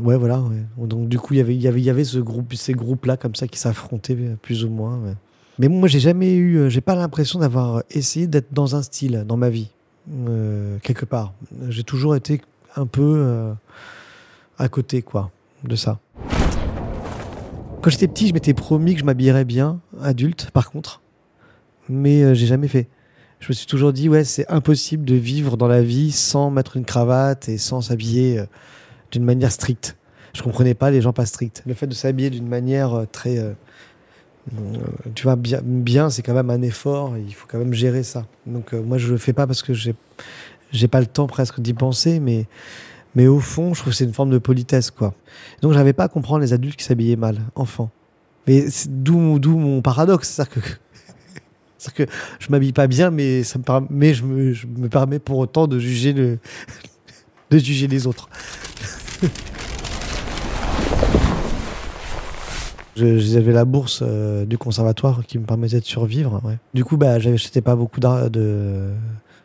Ouais, 0.02 0.18
voilà. 0.18 0.42
Donc, 0.78 1.10
du 1.10 1.20
coup, 1.20 1.34
il 1.34 1.38
y 1.38 1.42
avait, 1.42 1.56
il 1.56 1.62
y 1.62 1.68
avait, 1.68 1.82
y 1.82 1.90
avait 1.90 2.04
ce 2.06 2.20
groupe, 2.20 2.54
ces 2.54 2.74
groupes-là, 2.74 3.18
comme 3.18 3.36
ça, 3.36 3.48
qui 3.48 3.60
s'affrontaient 3.60 4.18
plus 4.42 4.66
ou 4.66 4.70
moins. 4.70 5.00
Mais 5.60 5.68
moi, 5.68 5.88
j'ai 5.88 6.00
jamais 6.00 6.34
eu, 6.36 6.70
j'ai 6.70 6.82
pas 6.82 6.96
l'impression 6.96 7.40
d'avoir 7.40 7.84
essayé 7.92 8.28
d'être 8.28 8.54
dans 8.54 8.76
un 8.76 8.82
style 8.82 9.26
dans 9.28 9.38
ma 9.38 9.50
vie, 9.50 9.70
quelque 10.82 11.06
part. 11.06 11.34
J'ai 11.70 11.84
toujours 11.84 12.16
été 12.16 12.42
un 12.76 12.86
peu 12.86 13.54
à 14.58 14.70
côté, 14.70 15.02
quoi, 15.02 15.32
de 15.64 15.76
ça. 15.76 16.00
Quand 17.84 17.90
j'étais 17.90 18.08
petit, 18.08 18.30
je 18.30 18.34
m'étais 18.34 18.54
promis 18.54 18.94
que 18.94 19.02
je 19.02 19.04
m'habillerais 19.04 19.44
bien, 19.44 19.82
adulte, 20.02 20.52
par 20.52 20.72
contre. 20.72 21.02
Mais 21.90 22.24
euh, 22.24 22.34
j'ai 22.34 22.46
jamais 22.46 22.70
fait. 22.70 22.88
Je 23.42 23.50
me 23.50 23.54
suis 23.54 23.68
toujours 23.68 23.92
dit, 23.92 24.08
ouais, 24.08 24.24
c'est 24.24 24.50
impossible 24.50 25.04
de 25.04 25.16
vivre 25.16 25.58
dans 25.58 25.68
la 25.68 25.82
vie 25.82 26.14
sans 26.14 26.50
mettre 26.50 26.78
une 26.78 26.86
cravate 26.86 27.50
et 27.50 27.58
sans 27.58 27.82
s'habiller 27.82 28.40
euh, 28.40 28.46
d'une 29.12 29.26
manière 29.26 29.52
stricte. 29.52 29.98
Je 30.34 30.42
comprenais 30.42 30.76
pas 30.76 30.92
les 30.92 31.02
gens 31.02 31.12
pas 31.12 31.26
stricts. 31.26 31.62
Le 31.66 31.74
fait 31.74 31.86
de 31.86 31.94
s'habiller 31.94 32.30
d'une 32.30 32.48
manière 32.48 32.94
euh, 32.94 33.06
très, 33.06 33.38
euh, 33.38 33.52
tu 35.14 35.24
vois, 35.24 35.36
bien, 35.36 35.60
bien 35.62 36.10
c'est 36.10 36.22
quand 36.22 36.34
même 36.34 36.52
un 36.52 36.62
effort. 36.62 37.18
Il 37.18 37.36
faut 37.36 37.48
quand 37.50 37.60
même 37.60 37.74
gérer 37.74 38.04
ça. 38.04 38.28
Donc 38.46 38.72
moi, 38.72 38.98
je 38.98 39.12
le 39.12 39.18
fais 39.18 39.34
pas 39.34 39.46
parce 39.46 39.62
que 39.62 39.74
j'ai 39.74 40.88
pas 40.88 41.02
le 41.02 41.06
temps 41.06 41.28
presque 41.28 41.60
d'y 41.60 41.74
penser, 41.74 42.22
mais, 42.22 42.48
mais 43.16 43.28
au 43.28 43.40
fond, 43.40 43.74
je 43.74 43.82
trouve 43.82 43.94
que 43.94 43.98
c'est 43.98 44.06
une 44.06 44.14
forme 44.14 44.32
de 44.32 44.38
politesse, 44.38 44.92
quoi. 44.92 45.14
Donc 45.62 45.74
j'avais 45.74 45.94
pas 45.94 46.06
à 46.06 46.08
comprendre 46.08 46.42
les 46.42 46.54
adultes 46.54 46.76
qui 46.76 46.84
s'habillaient 46.84 47.16
mal, 47.16 47.40
enfants. 47.56 47.90
Mais 48.48 48.66
d'où, 48.88 49.58
mon 49.58 49.82
paradoxe, 49.82 50.30
c'est-à-dire 51.78 51.94
que 51.94 52.14
je 52.40 52.48
m'habille 52.50 52.74
pas 52.74 52.88
bien, 52.88 53.10
mais 53.10 53.44
ça 53.44 53.60
me 53.60 53.64
permet, 53.64 54.14
je 54.14 54.24
me, 54.24 54.54
je 54.54 54.68
me 54.68 54.90
permets 54.90 55.20
pour 55.20 55.38
autant 55.38 55.68
de 55.68 55.80
juger 55.80 56.14
les 57.52 58.08
autres. 58.08 58.30
J'avais 62.96 63.54
la 63.54 63.66
bourse 63.66 64.04
euh, 64.04 64.46
du 64.46 64.58
conservatoire 64.58 65.26
qui 65.26 65.40
me 65.40 65.46
permettait 65.46 65.80
de 65.80 65.86
survivre. 65.86 66.42
Du 66.74 66.86
coup, 66.86 66.98
bah, 66.98 67.18
j'achetais 67.18 67.62
pas 67.62 67.76
beaucoup 67.76 68.00
de, 68.00 68.92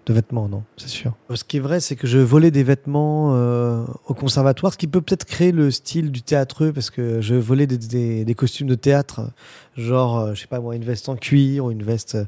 de 0.08 0.14
vêtements, 0.14 0.48
non, 0.48 0.62
c'est 0.78 0.88
sûr. 0.88 1.14
Ce 1.34 1.44
qui 1.44 1.58
est 1.58 1.60
vrai, 1.60 1.80
c'est 1.80 1.94
que 1.94 2.06
je 2.06 2.18
volais 2.18 2.50
des 2.50 2.62
vêtements 2.62 3.34
euh, 3.34 3.84
au 4.06 4.14
conservatoire, 4.14 4.72
ce 4.72 4.78
qui 4.78 4.86
peut 4.86 5.02
peut-être 5.02 5.26
créer 5.26 5.52
le 5.52 5.70
style 5.70 6.10
du 6.10 6.22
théâtreux, 6.22 6.72
parce 6.72 6.88
que 6.90 7.20
je 7.20 7.34
volais 7.34 7.66
des, 7.66 8.34
costumes 8.34 8.68
de 8.68 8.74
théâtre, 8.74 9.30
genre, 9.76 10.18
euh, 10.18 10.34
je 10.34 10.40
sais 10.40 10.46
pas 10.46 10.60
moi, 10.60 10.74
une 10.74 10.84
veste 10.84 11.08
en 11.08 11.16
cuir 11.16 11.68
une 11.70 11.82
veste. 11.82 12.14
euh, 12.14 12.24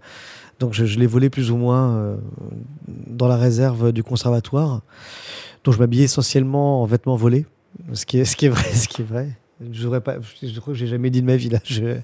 donc 0.59 0.75
je, 0.75 0.85
je 0.85 0.99
les 0.99 1.07
volais 1.07 1.31
plus 1.31 1.51
ou 1.51 1.57
moins 1.57 1.97
euh, 1.97 2.17
dans 3.07 3.29
la 3.29 3.37
réserve 3.37 3.93
du 3.93 4.03
conservatoire. 4.03 4.83
Donc 5.65 5.73
je 5.75 5.79
m'habillais 5.79 6.05
essentiellement 6.05 6.83
en 6.83 6.85
vêtements 6.87 7.17
volés, 7.17 7.47
ce 7.95 8.05
qui 8.05 8.19
est, 8.19 8.27
ce 8.27 8.37
qui 8.37 8.47
est 8.47 8.51
vrai, 8.51 8.71
ce 8.75 8.89
qui 8.89 9.01
est 9.01 9.07
vrai. 9.07 9.31
Je 9.73 9.89
pas, 9.99 10.17
je 10.43 10.59
crois 10.61 10.73
que 10.73 10.79
j'ai 10.79 10.87
jamais 10.87 11.11
dit 11.11 11.21
de 11.23 11.27
ma 11.27 11.37
vie 11.37 11.49
là. 11.51 11.61
Je- 11.65 11.99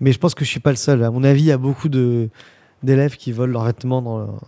mais 0.00 0.12
je 0.12 0.18
pense 0.18 0.34
que 0.34 0.44
je 0.44 0.50
suis 0.50 0.60
pas 0.60 0.70
le 0.70 0.76
seul. 0.76 1.02
À 1.04 1.10
mon 1.10 1.24
avis, 1.24 1.42
il 1.42 1.46
y 1.46 1.52
a 1.52 1.58
beaucoup 1.58 1.88
de 1.88 2.28
d'élèves 2.84 3.16
qui 3.16 3.32
volent 3.32 3.52
leurs 3.52 3.64
vêtements 3.64 4.02
dans, 4.02 4.38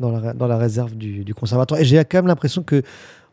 dans, 0.00 0.46
la, 0.46 0.56
réserve 0.56 0.94
du, 0.94 1.34
conservatoire. 1.34 1.80
Et 1.80 1.84
j'ai 1.84 1.96
quand 2.04 2.18
même 2.18 2.26
l'impression 2.26 2.62
que 2.62 2.82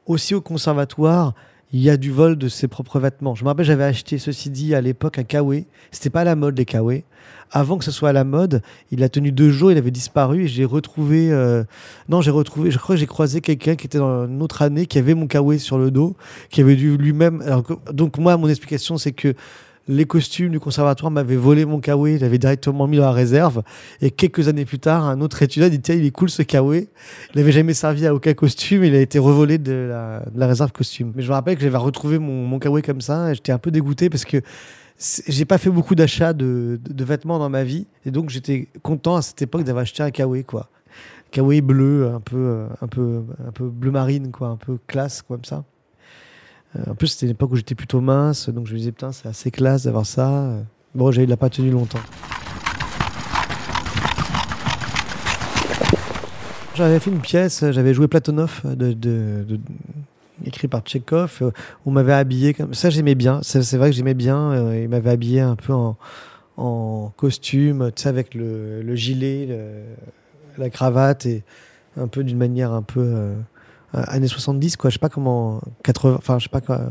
aussi 0.06 0.36
au 0.36 0.42
conservatoire, 0.42 1.34
il 1.74 1.80
y 1.80 1.90
a 1.90 1.98
du 1.98 2.12
vol 2.12 2.38
de 2.38 2.50
ses 2.50 2.68
propres 2.68 3.00
vêtements. 3.00 3.34
Je 3.34 3.44
me 3.44 3.50
rappelle, 3.50 3.66
j'avais 3.66 3.86
acheté, 3.86 4.18
ceci 4.18 4.50
dit, 4.50 4.76
à 4.76 4.82
l'époque, 4.82 5.20
un 5.20 5.24
kawaii. 5.24 5.66
C'était 5.92 6.10
pas 6.10 6.22
à 6.22 6.26
la 6.26 6.36
mode, 6.36 6.58
les 6.58 6.66
kawaii. 6.66 7.04
Avant 7.50 7.78
que 7.78 7.84
ce 7.86 7.92
soit 7.92 8.10
à 8.10 8.14
la 8.14 8.24
mode, 8.24 8.62
il 8.92 9.04
a 9.04 9.10
tenu 9.10 9.32
deux 9.32 9.50
jours, 9.52 9.72
il 9.72 9.78
avait 9.78 9.92
disparu 9.92 10.44
et 10.44 10.48
j'ai 10.48 10.66
retrouvé. 10.66 11.32
euh, 11.32 11.64
Non, 12.10 12.22
j'ai 12.22 12.32
retrouvé. 12.32 12.72
Je 12.72 12.78
crois 12.78 12.96
que 12.96 13.00
j'ai 13.00 13.08
croisé 13.08 13.42
quelqu'un 13.42 13.76
qui 13.76 13.88
était 13.88 13.98
dans 13.98 14.26
une 14.26 14.42
autre 14.42 14.62
année 14.62 14.86
qui 14.86 14.98
avait 15.00 15.14
mon 15.14 15.28
kawaii 15.28 15.60
sur 15.60 15.78
le 15.78 15.92
dos, 15.92 16.16
qui 16.50 16.62
avait 16.62 16.76
dû 16.76 16.98
lui-même. 16.98 17.44
Donc, 17.92 18.18
moi, 18.18 18.36
mon 18.38 18.48
explication, 18.50 18.98
c'est 18.98 19.12
que 19.12 19.34
les 19.88 20.06
costumes 20.06 20.50
du 20.50 20.60
conservatoire 20.60 21.12
m'avaient 21.12 21.36
volé 21.36 21.66
mon 21.66 21.80
kawaii, 21.80 22.16
il 22.16 22.24
avait 22.24 22.38
directement 22.38 22.88
mis 22.88 22.98
dans 22.98 23.04
la 23.04 23.12
réserve. 23.12 23.64
Et 24.02 24.12
quelques 24.12 24.48
années 24.48 24.66
plus 24.66 24.80
tard, 24.80 25.06
un 25.06 25.22
autre 25.22 25.42
étudiant 25.42 25.70
dit 25.70 25.82
Tiens, 25.82 25.96
il 25.96 26.06
est 26.06 26.12
cool 26.12 26.30
ce 26.30 26.44
kawaii. 26.44 26.88
Il 27.34 27.38
n'avait 27.38 27.52
jamais 27.52 27.74
servi 27.74 28.06
à 28.06 28.14
aucun 28.14 28.34
costume, 28.34 28.84
il 28.84 28.96
a 28.96 29.02
été 29.02 29.20
revolé 29.20 29.58
de 29.58 29.90
la, 30.36 30.48
réserve 30.48 30.72
costume. 30.72 31.14
Mais 31.16 31.24
je 31.24 31.30
me 31.30 31.34
rappelle 31.34 31.56
que 31.56 31.62
j'avais 31.62 31.78
retrouvé 31.78 32.20
mon, 32.20 32.46
mon 32.46 32.60
kawaii 32.60 32.84
comme 32.84 33.02
ça, 33.02 33.32
et 33.32 33.36
j'étais 33.36 33.52
un 33.52 33.58
peu 33.58 33.72
dégoûté 33.72 34.10
parce 34.10 34.26
que 34.26 34.42
j'ai 35.28 35.46
pas 35.46 35.58
fait 35.58 35.70
beaucoup 35.70 35.96
d'achats 35.96 36.34
de, 36.34 36.80
vêtements 37.00 37.40
dans 37.40 37.50
ma 37.50 37.64
vie, 37.64 37.88
et 38.06 38.12
donc 38.12 38.30
j'étais 38.30 38.68
content 38.84 39.16
à 39.16 39.22
cette 39.22 39.42
époque 39.42 39.64
d'avoir 39.64 39.84
acheté 39.84 40.04
un 40.04 40.12
kawaii, 40.12 40.44
quoi. 40.44 40.70
Kawaii 41.32 41.62
bleu, 41.62 42.12
un 42.14 42.20
peu, 42.20 42.66
un 42.82 42.88
peu, 42.88 43.24
un 43.48 43.52
peu 43.52 43.66
bleu 43.66 43.92
marine, 43.92 44.32
quoi, 44.32 44.50
un 44.50 44.58
peu 44.58 44.78
classe, 44.86 45.22
comme 45.22 45.46
ça. 45.46 45.64
Euh, 46.76 46.92
en 46.92 46.96
plus, 46.96 47.08
c'était 47.08 47.26
une 47.26 47.32
époque 47.34 47.52
où 47.52 47.56
j'étais 47.56 47.76
plutôt 47.76 48.02
mince, 48.02 48.50
donc 48.50 48.68
je 48.68 48.74
me 48.74 48.78
disais, 48.78 48.92
putain, 48.92 49.12
c'est 49.12 49.28
assez 49.28 49.52
classe 49.52 49.84
d'avoir 49.84 50.06
ça. 50.06 50.30
Euh, 50.30 50.62
Bon, 50.94 51.10
il 51.12 51.30
n'a 51.30 51.38
pas 51.38 51.50
tenu 51.50 51.72
longtemps. 51.72 52.00
J'avais 56.76 57.00
fait 57.00 57.10
une 57.12 57.22
pièce, 57.22 57.64
j'avais 57.72 57.94
joué 57.94 58.08
Platonov, 58.10 58.62
de- 58.66 59.60
écrit 60.46 60.68
par 60.68 60.82
Tchekhov. 60.82 61.40
euh, 61.44 61.52
On 61.86 61.92
m'avait 61.92 62.14
habillé 62.14 62.54
comme 62.54 62.74
ça, 62.74 62.90
j'aimais 62.90 63.16
bien. 63.16 63.40
C'est 63.44 63.78
vrai 63.78 63.90
que 63.92 63.96
j'aimais 63.96 64.14
bien. 64.16 64.52
euh, 64.52 64.82
il 64.84 64.90
m'avait 64.90 65.12
habillé 65.12 65.40
un 65.42 65.56
peu 65.56 65.74
en, 65.74 65.96
costume, 67.18 67.92
tu 67.96 68.04
sais, 68.04 68.10
avec 68.10 68.34
le, 68.36 68.82
le 68.82 68.96
gilet, 68.96 69.46
le- 69.48 69.84
la 70.58 70.70
cravate 70.70 71.26
et 71.26 71.44
un 71.98 72.08
peu 72.08 72.24
d'une 72.24 72.38
manière 72.38 72.72
un 72.74 72.82
peu 72.82 73.00
euh, 73.02 73.34
années 73.94 74.28
70, 74.28 74.78
quoi. 74.78 74.90
Je 74.90 74.96
sais 74.96 75.00
pas 75.00 75.10
comment, 75.10 75.62
80, 75.84 76.16
enfin, 76.18 76.40
je 76.40 76.44
sais 76.44 76.50
pas 76.50 76.62
quoi. 76.62 76.82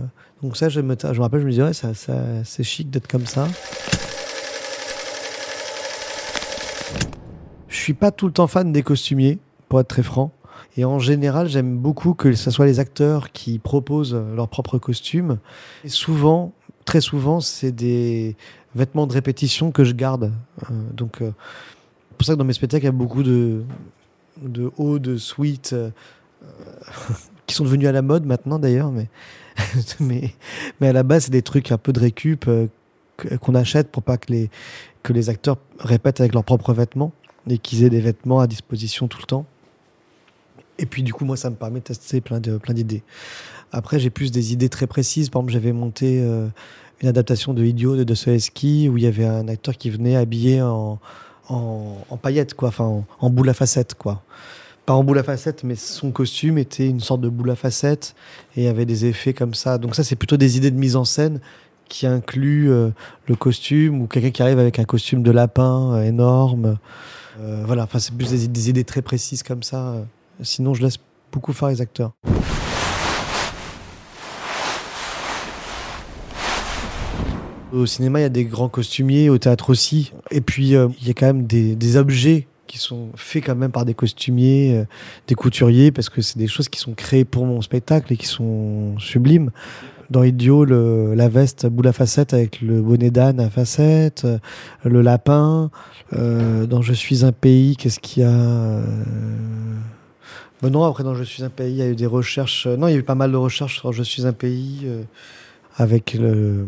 Donc 0.42 0.56
ça, 0.56 0.68
je 0.68 0.80
me, 0.80 0.96
je 1.00 1.20
rappelle, 1.20 1.40
je 1.40 1.46
me 1.46 1.50
disais, 1.50 1.72
ça, 1.72 1.92
c'est 2.44 2.62
chic 2.62 2.90
d'être 2.90 3.08
comme 3.08 3.26
ça. 3.26 3.46
Je 7.68 7.76
suis 7.76 7.94
pas 7.94 8.10
tout 8.10 8.26
le 8.26 8.32
temps 8.32 8.46
fan 8.46 8.72
des 8.72 8.82
costumiers, 8.82 9.38
pour 9.70 9.80
être 9.80 9.88
très 9.88 10.02
franc. 10.02 10.32
Et 10.76 10.84
en 10.84 10.98
général, 10.98 11.48
j'aime 11.48 11.78
beaucoup 11.78 12.12
que 12.14 12.34
ce 12.34 12.50
soit 12.50 12.66
les 12.66 12.78
acteurs 12.78 13.32
qui 13.32 13.58
proposent 13.58 14.14
leurs 14.14 14.48
propres 14.48 14.78
costumes. 14.78 15.38
Et 15.84 15.88
souvent, 15.88 16.52
très 16.84 17.00
souvent, 17.00 17.40
c'est 17.40 17.72
des 17.72 18.36
vêtements 18.74 19.06
de 19.06 19.12
répétition 19.12 19.72
que 19.72 19.84
je 19.84 19.94
garde. 19.94 20.32
Euh, 20.70 20.74
donc, 20.92 21.22
euh, 21.22 21.32
c'est 22.10 22.16
pour 22.18 22.26
ça 22.26 22.32
que 22.34 22.38
dans 22.38 22.44
mes 22.44 22.52
spectacles, 22.52 22.84
il 22.84 22.86
y 22.86 22.88
a 22.88 22.92
beaucoup 22.92 23.22
de, 23.22 23.62
de 24.42 24.70
hauts, 24.76 24.98
de 24.98 25.16
suites, 25.16 25.72
euh, 25.72 25.90
qui 27.46 27.54
sont 27.54 27.64
devenus 27.64 27.88
à 27.88 27.92
la 27.92 28.02
mode 28.02 28.24
maintenant 28.24 28.58
d'ailleurs, 28.58 28.90
mais, 30.00 30.32
mais, 30.80 30.88
à 30.88 30.92
la 30.92 31.02
base, 31.02 31.24
c'est 31.24 31.30
des 31.30 31.42
trucs 31.42 31.72
un 31.72 31.78
peu 31.78 31.92
de 31.92 32.00
récup 32.00 32.46
euh, 32.48 32.68
qu'on 33.40 33.54
achète 33.54 33.90
pour 33.90 34.02
pas 34.02 34.16
que 34.16 34.32
les, 34.32 34.50
que 35.02 35.12
les 35.12 35.28
acteurs 35.28 35.58
répètent 35.78 36.20
avec 36.20 36.34
leurs 36.34 36.44
propres 36.44 36.72
vêtements 36.72 37.12
et 37.48 37.58
qu'ils 37.58 37.84
aient 37.84 37.90
des 37.90 38.00
vêtements 38.00 38.40
à 38.40 38.46
disposition 38.46 39.08
tout 39.08 39.18
le 39.20 39.26
temps. 39.26 39.46
Et 40.78 40.86
puis 40.86 41.02
du 41.02 41.12
coup, 41.12 41.24
moi, 41.24 41.36
ça 41.36 41.50
me 41.50 41.56
permet 41.56 41.80
de 41.80 41.84
tester 41.84 42.20
plein 42.20 42.40
de 42.40 42.56
plein 42.56 42.72
d'idées. 42.72 43.02
Après, 43.72 43.98
j'ai 43.98 44.10
plus 44.10 44.30
des 44.30 44.52
idées 44.52 44.68
très 44.68 44.86
précises. 44.86 45.28
Par 45.28 45.40
exemple, 45.40 45.52
j'avais 45.52 45.72
monté 45.72 46.20
euh, 46.22 46.48
une 47.02 47.08
adaptation 47.08 47.52
de 47.52 47.64
Idiot 47.64 47.96
de 47.96 48.04
Dostoevsky 48.04 48.88
où 48.88 48.96
il 48.96 49.04
y 49.04 49.06
avait 49.06 49.26
un 49.26 49.48
acteur 49.48 49.76
qui 49.76 49.90
venait 49.90 50.16
habillé 50.16 50.62
en, 50.62 50.98
en, 51.48 51.96
en 52.08 52.16
paillettes, 52.16 52.54
quoi, 52.54 52.68
enfin 52.68 52.84
en, 52.84 53.04
en 53.18 53.30
boule 53.30 53.48
à 53.50 53.54
facettes, 53.54 53.94
quoi. 53.94 54.22
Pas 54.90 54.96
en 54.96 55.04
boule 55.04 55.20
à 55.20 55.22
facettes, 55.22 55.62
mais 55.62 55.76
son 55.76 56.10
costume 56.10 56.58
était 56.58 56.88
une 56.88 56.98
sorte 56.98 57.20
de 57.20 57.28
boule 57.28 57.50
à 57.50 57.54
facettes 57.54 58.16
et 58.56 58.66
avait 58.66 58.86
des 58.86 59.04
effets 59.04 59.32
comme 59.32 59.54
ça. 59.54 59.78
Donc 59.78 59.94
ça, 59.94 60.02
c'est 60.02 60.16
plutôt 60.16 60.36
des 60.36 60.56
idées 60.56 60.72
de 60.72 60.76
mise 60.76 60.96
en 60.96 61.04
scène 61.04 61.38
qui 61.88 62.08
incluent 62.08 62.72
euh, 62.72 62.90
le 63.28 63.36
costume 63.36 64.02
ou 64.02 64.08
quelqu'un 64.08 64.32
qui 64.32 64.42
arrive 64.42 64.58
avec 64.58 64.80
un 64.80 64.84
costume 64.84 65.22
de 65.22 65.30
lapin 65.30 65.92
euh, 65.92 66.02
énorme. 66.02 66.76
Euh, 67.38 67.62
voilà, 67.64 67.84
enfin, 67.84 68.00
c'est 68.00 68.12
plus 68.12 68.30
des, 68.30 68.68
idées 68.68 68.82
très 68.82 69.00
précises 69.00 69.44
comme 69.44 69.62
ça. 69.62 69.94
Sinon, 70.42 70.74
je 70.74 70.82
laisse 70.82 70.96
beaucoup 71.30 71.52
faire 71.52 71.68
les 71.68 71.80
acteurs. 71.80 72.10
Au 77.72 77.86
cinéma, 77.86 78.18
il 78.18 78.22
y 78.22 78.26
a 78.26 78.28
des 78.28 78.44
grands 78.44 78.68
costumiers, 78.68 79.30
au 79.30 79.38
théâtre 79.38 79.70
aussi. 79.70 80.12
Et 80.32 80.40
puis, 80.40 80.70
il 80.70 81.06
y 81.06 81.10
a 81.10 81.14
quand 81.14 81.26
même 81.26 81.46
des 81.46 81.96
objets 81.96 82.48
qui 82.70 82.78
sont 82.78 83.08
faits 83.16 83.44
quand 83.46 83.56
même 83.56 83.72
par 83.72 83.84
des 83.84 83.94
costumiers, 83.94 84.76
euh, 84.78 84.84
des 85.26 85.34
couturiers, 85.34 85.90
parce 85.90 86.08
que 86.08 86.22
c'est 86.22 86.38
des 86.38 86.46
choses 86.46 86.68
qui 86.68 86.78
sont 86.78 86.94
créées 86.94 87.24
pour 87.24 87.44
mon 87.44 87.60
spectacle 87.62 88.12
et 88.12 88.16
qui 88.16 88.26
sont 88.26 88.96
sublimes. 88.98 89.50
Dans 90.08 90.22
Idiot, 90.22 90.64
le- 90.64 91.14
la 91.14 91.28
veste 91.28 91.66
boule 91.66 91.88
à 91.88 91.92
facettes 91.92 92.32
avec 92.32 92.60
le 92.60 92.80
bonnet 92.80 93.10
d'âne 93.10 93.40
à 93.40 93.50
facettes, 93.50 94.24
euh, 94.24 94.38
le 94.84 95.02
lapin. 95.02 95.70
Euh, 96.12 96.66
dans 96.66 96.80
Je 96.82 96.92
suis 96.92 97.24
un 97.24 97.32
pays, 97.32 97.76
qu'est-ce 97.76 97.98
qu'il 98.00 98.22
y 98.22 98.26
a 98.26 98.80
Bon, 100.62 100.70
non, 100.70 100.84
après, 100.84 101.04
dans 101.04 101.14
Je 101.14 101.24
suis 101.24 101.42
un 101.42 101.48
pays, 101.50 101.72
il 101.72 101.76
y 101.78 101.82
a 101.82 101.88
eu 101.88 101.96
des 101.96 102.06
recherches. 102.06 102.66
Non, 102.66 102.86
il 102.88 102.92
y 102.92 102.94
a 102.94 102.98
eu 102.98 103.02
pas 103.02 103.14
mal 103.14 103.32
de 103.32 103.36
recherches 103.36 103.78
sur 103.80 103.92
Je 103.92 104.02
suis 104.02 104.26
un 104.26 104.32
pays 104.32 104.86
avec 105.76 106.14
le. 106.14 106.66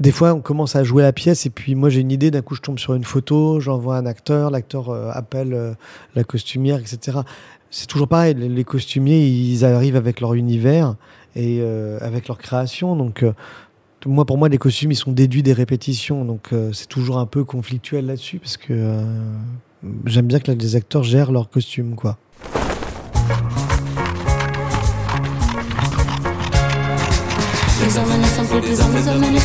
Des 0.00 0.12
fois, 0.12 0.32
on 0.32 0.40
commence 0.40 0.76
à 0.76 0.84
jouer 0.84 1.02
la 1.02 1.12
pièce 1.12 1.44
et 1.46 1.50
puis 1.50 1.74
moi 1.74 1.90
j'ai 1.90 2.00
une 2.00 2.12
idée, 2.12 2.30
d'un 2.30 2.42
coup 2.42 2.54
je 2.54 2.60
tombe 2.60 2.78
sur 2.78 2.94
une 2.94 3.02
photo, 3.02 3.58
j'envoie 3.58 3.96
un 3.96 4.06
acteur, 4.06 4.50
l'acteur 4.50 4.90
euh, 4.90 5.10
appelle 5.12 5.52
euh, 5.52 5.74
la 6.14 6.22
costumière, 6.22 6.78
etc. 6.78 7.18
C'est 7.70 7.88
toujours 7.88 8.06
pareil, 8.06 8.34
les, 8.34 8.64
costumiers 8.64 9.26
ils 9.26 9.64
arrivent 9.64 9.96
avec 9.96 10.20
leur 10.20 10.34
univers 10.34 10.94
et 11.34 11.58
euh, 11.60 11.98
avec 12.00 12.28
leur 12.28 12.38
création. 12.38 12.94
Donc, 12.94 13.24
moi 14.06 14.24
pour 14.24 14.38
moi, 14.38 14.48
les 14.48 14.58
costumes 14.58 14.92
ils 14.92 14.96
sont 14.96 15.10
déduits 15.10 15.42
des 15.42 15.52
répétitions, 15.52 16.24
donc 16.24 16.50
c'est 16.72 16.88
toujours 16.88 17.18
un 17.18 17.26
peu 17.26 17.42
conflictuel 17.42 18.06
là-dessus 18.06 18.38
parce 18.38 18.56
que 18.56 19.02
j'aime 20.06 20.26
bien 20.26 20.38
que 20.38 20.52
les 20.52 20.76
acteurs 20.76 21.02
gèrent 21.02 21.32
leurs 21.32 21.50
costumes, 21.50 21.96
quoi. 21.96 22.16
Les 28.50 28.60
les 28.60 28.68
les 28.68 28.76
les. 29.30 29.40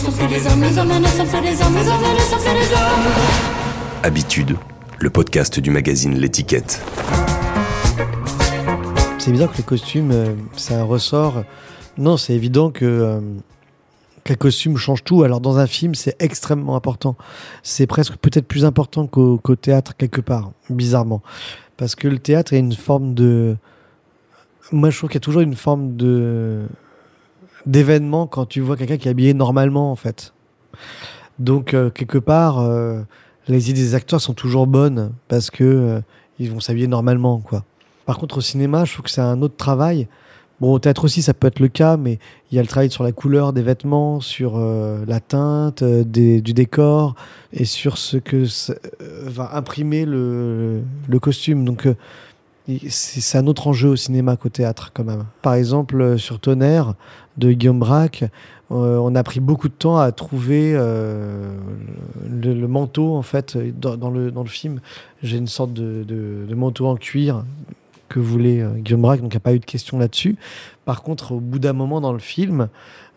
Habitude, 4.03 4.55
le 4.99 5.09
podcast 5.09 5.59
du 5.59 5.71
magazine 5.71 6.13
L'étiquette. 6.15 6.81
C'est 9.17 9.29
évident 9.29 9.47
que 9.47 9.57
les 9.57 9.63
costumes, 9.63 10.11
euh, 10.11 10.33
c'est 10.55 10.75
un 10.75 10.83
ressort. 10.83 11.43
Non, 11.97 12.15
c'est 12.15 12.33
évident 12.33 12.71
que 12.71 12.85
euh, 12.85 13.19
qu'un 14.23 14.35
costume 14.35 14.77
change 14.77 15.03
tout. 15.03 15.23
Alors 15.23 15.41
dans 15.41 15.57
un 15.57 15.67
film, 15.67 15.95
c'est 15.95 16.15
extrêmement 16.21 16.75
important. 16.75 17.17
C'est 17.61 17.87
presque 17.87 18.15
peut-être 18.17 18.47
plus 18.47 18.63
important 18.63 19.07
qu'au 19.07 19.37
qu'au 19.37 19.55
théâtre 19.55 19.97
quelque 19.97 20.21
part, 20.21 20.51
bizarrement, 20.69 21.21
parce 21.75 21.95
que 21.95 22.07
le 22.07 22.19
théâtre 22.19 22.53
est 22.53 22.59
une 22.59 22.73
forme 22.73 23.13
de. 23.13 23.57
Moi, 24.71 24.91
je 24.91 24.97
trouve 24.97 25.09
qu'il 25.09 25.17
y 25.17 25.17
a 25.17 25.21
toujours 25.21 25.41
une 25.41 25.55
forme 25.55 25.97
de 25.97 26.67
d'événement 27.65 28.27
quand 28.27 28.45
tu 28.45 28.61
vois 28.61 28.77
quelqu'un 28.77 28.97
qui 28.97 29.07
est 29.07 29.11
habillé 29.11 29.33
normalement, 29.33 29.91
en 29.91 29.95
fait. 29.95 30.33
Donc 31.39 31.73
euh, 31.73 31.89
quelque 31.89 32.17
part, 32.17 32.59
euh, 32.59 33.01
les 33.47 33.69
idées 33.69 33.81
des 33.81 33.95
acteurs 33.95 34.21
sont 34.21 34.33
toujours 34.33 34.67
bonnes 34.67 35.11
parce 35.27 35.49
que 35.49 35.63
euh, 35.63 35.99
ils 36.39 36.51
vont 36.51 36.59
s'habiller 36.59 36.87
normalement, 36.87 37.39
quoi. 37.39 37.63
Par 38.05 38.17
contre, 38.17 38.39
au 38.39 38.41
cinéma, 38.41 38.83
je 38.85 38.93
trouve 38.93 39.05
que 39.05 39.11
c'est 39.11 39.21
un 39.21 39.41
autre 39.41 39.55
travail. 39.55 40.07
Bon, 40.59 40.73
au 40.73 40.79
théâtre 40.79 41.05
aussi, 41.05 41.21
ça 41.21 41.33
peut 41.33 41.47
être 41.47 41.59
le 41.59 41.69
cas, 41.69 41.95
mais 41.95 42.19
il 42.51 42.55
y 42.55 42.59
a 42.59 42.61
le 42.61 42.67
travail 42.67 42.91
sur 42.91 43.03
la 43.03 43.13
couleur 43.13 43.53
des 43.53 43.61
vêtements, 43.61 44.19
sur 44.19 44.57
la 44.57 45.19
teinte 45.19 45.83
du 45.83 46.41
décor 46.41 47.15
et 47.53 47.63
sur 47.63 47.97
ce 47.97 48.17
que 48.17 48.45
va 48.99 49.55
imprimer 49.55 50.05
le, 50.05 50.81
le 51.07 51.19
costume. 51.19 51.63
Donc, 51.63 51.87
c'est 52.89 53.37
un 53.37 53.47
autre 53.47 53.67
enjeu 53.67 53.89
au 53.89 53.95
cinéma 53.95 54.37
qu'au 54.37 54.49
théâtre, 54.49 54.91
quand 54.93 55.03
même. 55.03 55.25
Par 55.41 55.53
exemple, 55.55 55.99
euh, 56.01 56.17
sur 56.17 56.39
Tonnerre 56.39 56.93
de 57.37 57.51
Guillaume 57.51 57.79
Braque, 57.79 58.23
euh, 58.71 58.97
on 58.97 59.15
a 59.15 59.23
pris 59.23 59.41
beaucoup 59.41 59.67
de 59.67 59.73
temps 59.73 59.97
à 59.97 60.11
trouver 60.11 60.73
euh, 60.73 61.55
le, 62.29 62.67
manteau, 62.67 63.15
en 63.15 63.21
fait, 63.21 63.57
dans, 63.57 64.09
le, 64.09 64.31
film. 64.45 64.79
J'ai 65.21 65.37
une 65.37 65.47
sorte 65.47 65.73
de, 65.73 66.53
manteau 66.55 66.87
en 66.87 66.95
cuir 66.95 67.43
que 68.07 68.19
voulait 68.19 68.63
Guillaume 68.77 69.01
Braque, 69.01 69.21
donc 69.21 69.33
il 69.33 69.35
n'y 69.35 69.41
a 69.41 69.41
pas 69.41 69.53
eu 69.53 69.59
de 69.59 69.65
question 69.65 69.97
là-dessus. 69.97 70.37
Par 70.85 71.01
contre, 71.01 71.33
au 71.33 71.39
bout 71.39 71.59
d'un 71.59 71.73
moment 71.73 71.99
dans 71.99 72.13
le 72.13 72.19
film, 72.19 72.69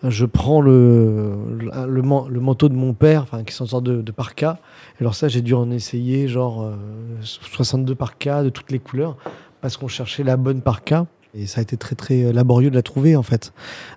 je 0.03 0.27
prends 0.27 0.61
le, 0.61 1.35
le, 1.59 1.71
le 1.87 2.03
man- 2.03 2.27
le 2.29 2.41
manteau 2.41 2.69
de 2.69 2.75
mon 2.75 2.93
père, 2.93 3.23
enfin, 3.23 3.43
qui 3.45 3.53
est 3.55 3.59
une 3.59 3.67
sorte 3.67 3.85
de, 3.85 4.03
de 4.03 4.13
parka. 4.13 4.59
Alors 5.01 5.15
ça, 5.15 5.29
j'ai 5.29 5.41
dû 5.43 5.55
en 5.55 5.71
essayer 5.71 6.29
genre 6.29 6.63
euh, 6.63 6.75
62 7.23 7.95
parkas 7.95 8.43
de 8.45 8.51
toutes 8.51 8.71
les 8.71 8.79
couleurs, 8.79 9.17
parce 9.61 9.77
qu'on 9.77 9.89
cherchait 9.89 10.23
la 10.23 10.37
bonne 10.37 10.61
parka. 10.61 11.07
Et 11.35 11.47
ça 11.47 11.59
a 11.61 11.63
été 11.63 11.77
très 11.77 11.95
très 11.97 12.25
euh, 12.25 12.33
laborieux 12.33 12.71
de 12.71 12.75
la 12.77 12.83
trouver 12.83 13.17
en 13.17 13.23
fait. 13.23 13.53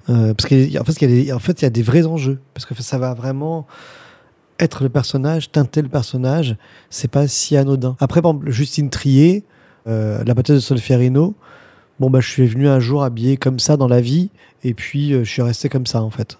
Euh, 0.10 0.34
parce 0.34 0.50
qu'en 0.50 0.84
fait, 0.84 1.01
il 1.01 1.63
y, 1.63 1.65
a 1.65 1.70
des- 1.70 1.82
vrais 1.84 2.06
enjeux. 2.06 2.39
Parce 2.53 2.65
que 2.65 2.74
ça 2.82 2.98
va 2.98 3.13
vraiment 3.13 3.65
être 4.60 4.84
le 4.84 4.89
personnage, 4.89 5.51
teinter 5.51 5.82
le 5.82 5.88
personnage. 5.89 6.58
C'est 6.89 7.10
pas 7.10 7.27
si 7.27 7.56
anodin. 7.56 7.96
Après, 8.00 8.22
par 8.22 8.32
exemple, 8.32 8.50
Justine 8.51 8.89
Trier, 8.89 9.46
euh, 9.88 10.22
la 10.25 10.34
bataille 10.34 10.58
de 10.58 10.62
Solferino, 10.62 11.34
bon, 12.00 12.10
bah, 12.10 12.20
je 12.20 12.29
suis 12.29 12.48
venu 12.48 12.68
un 12.68 12.79
jour 12.79 13.03
habillé 13.03 13.38
comme 13.38 13.60
ça 13.60 13.77
dans 13.77 13.88
la 13.88 14.01
vie. 14.01 14.29
Et 14.63 14.74
puis, 14.74 15.13
euh, 15.13 15.24
je 15.24 15.29
suis 15.29 15.41
resté 15.41 15.70
comme 15.70 15.86
ça 15.86 16.01
en 16.01 16.10
fait. 16.10 16.38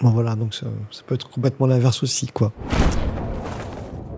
Bon, 0.00 0.10
voilà, 0.10 0.34
donc 0.34 0.54
ça, 0.54 0.66
peut 1.06 1.14
être 1.14 1.30
complètement 1.30 1.66
l'inverse 1.66 2.02
aussi, 2.02 2.26
quoi. 2.26 2.52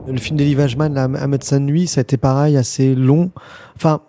Le 0.09 0.19
film 0.19 0.37
d'Elie 0.37 0.55
Wajman, 0.55 0.97
Un 0.97 1.26
médecin 1.26 1.61
de 1.61 1.64
nuit, 1.64 1.87
ça 1.87 2.00
a 2.00 2.02
été 2.02 2.16
pareil, 2.16 2.57
assez 2.57 2.95
long. 2.95 3.31
Enfin, 3.75 4.00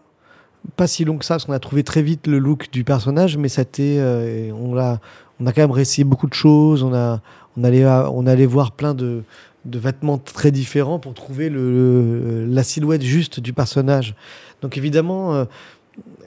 pas 0.75 0.87
si 0.87 1.03
long 1.05 1.17
que 1.17 1.25
ça, 1.25 1.35
parce 1.35 1.45
qu'on 1.45 1.53
a 1.53 1.59
trouvé 1.59 1.83
très 1.83 2.03
vite 2.03 2.27
le 2.27 2.39
look 2.39 2.69
du 2.71 2.83
personnage, 2.83 3.37
mais 3.37 3.49
a 3.59 3.63
euh, 3.79 4.51
on, 4.51 4.75
l'a, 4.75 4.99
on 5.39 5.47
a 5.47 5.51
quand 5.51 5.61
même 5.61 5.71
réessayé 5.71 6.03
beaucoup 6.03 6.27
de 6.27 6.33
choses. 6.33 6.83
On, 6.83 6.93
a, 6.93 7.21
on, 7.57 7.63
allait, 7.63 7.85
on 7.85 8.27
allait 8.27 8.45
voir 8.45 8.71
plein 8.71 8.93
de, 8.93 9.23
de 9.65 9.79
vêtements 9.79 10.17
très 10.17 10.51
différents 10.51 10.99
pour 10.99 11.13
trouver 11.13 11.51
la 11.51 12.63
silhouette 12.63 13.01
juste 13.01 13.39
du 13.39 13.53
personnage. 13.53 14.15
Donc 14.61 14.77
évidemment, 14.77 15.35
euh, 15.35 15.45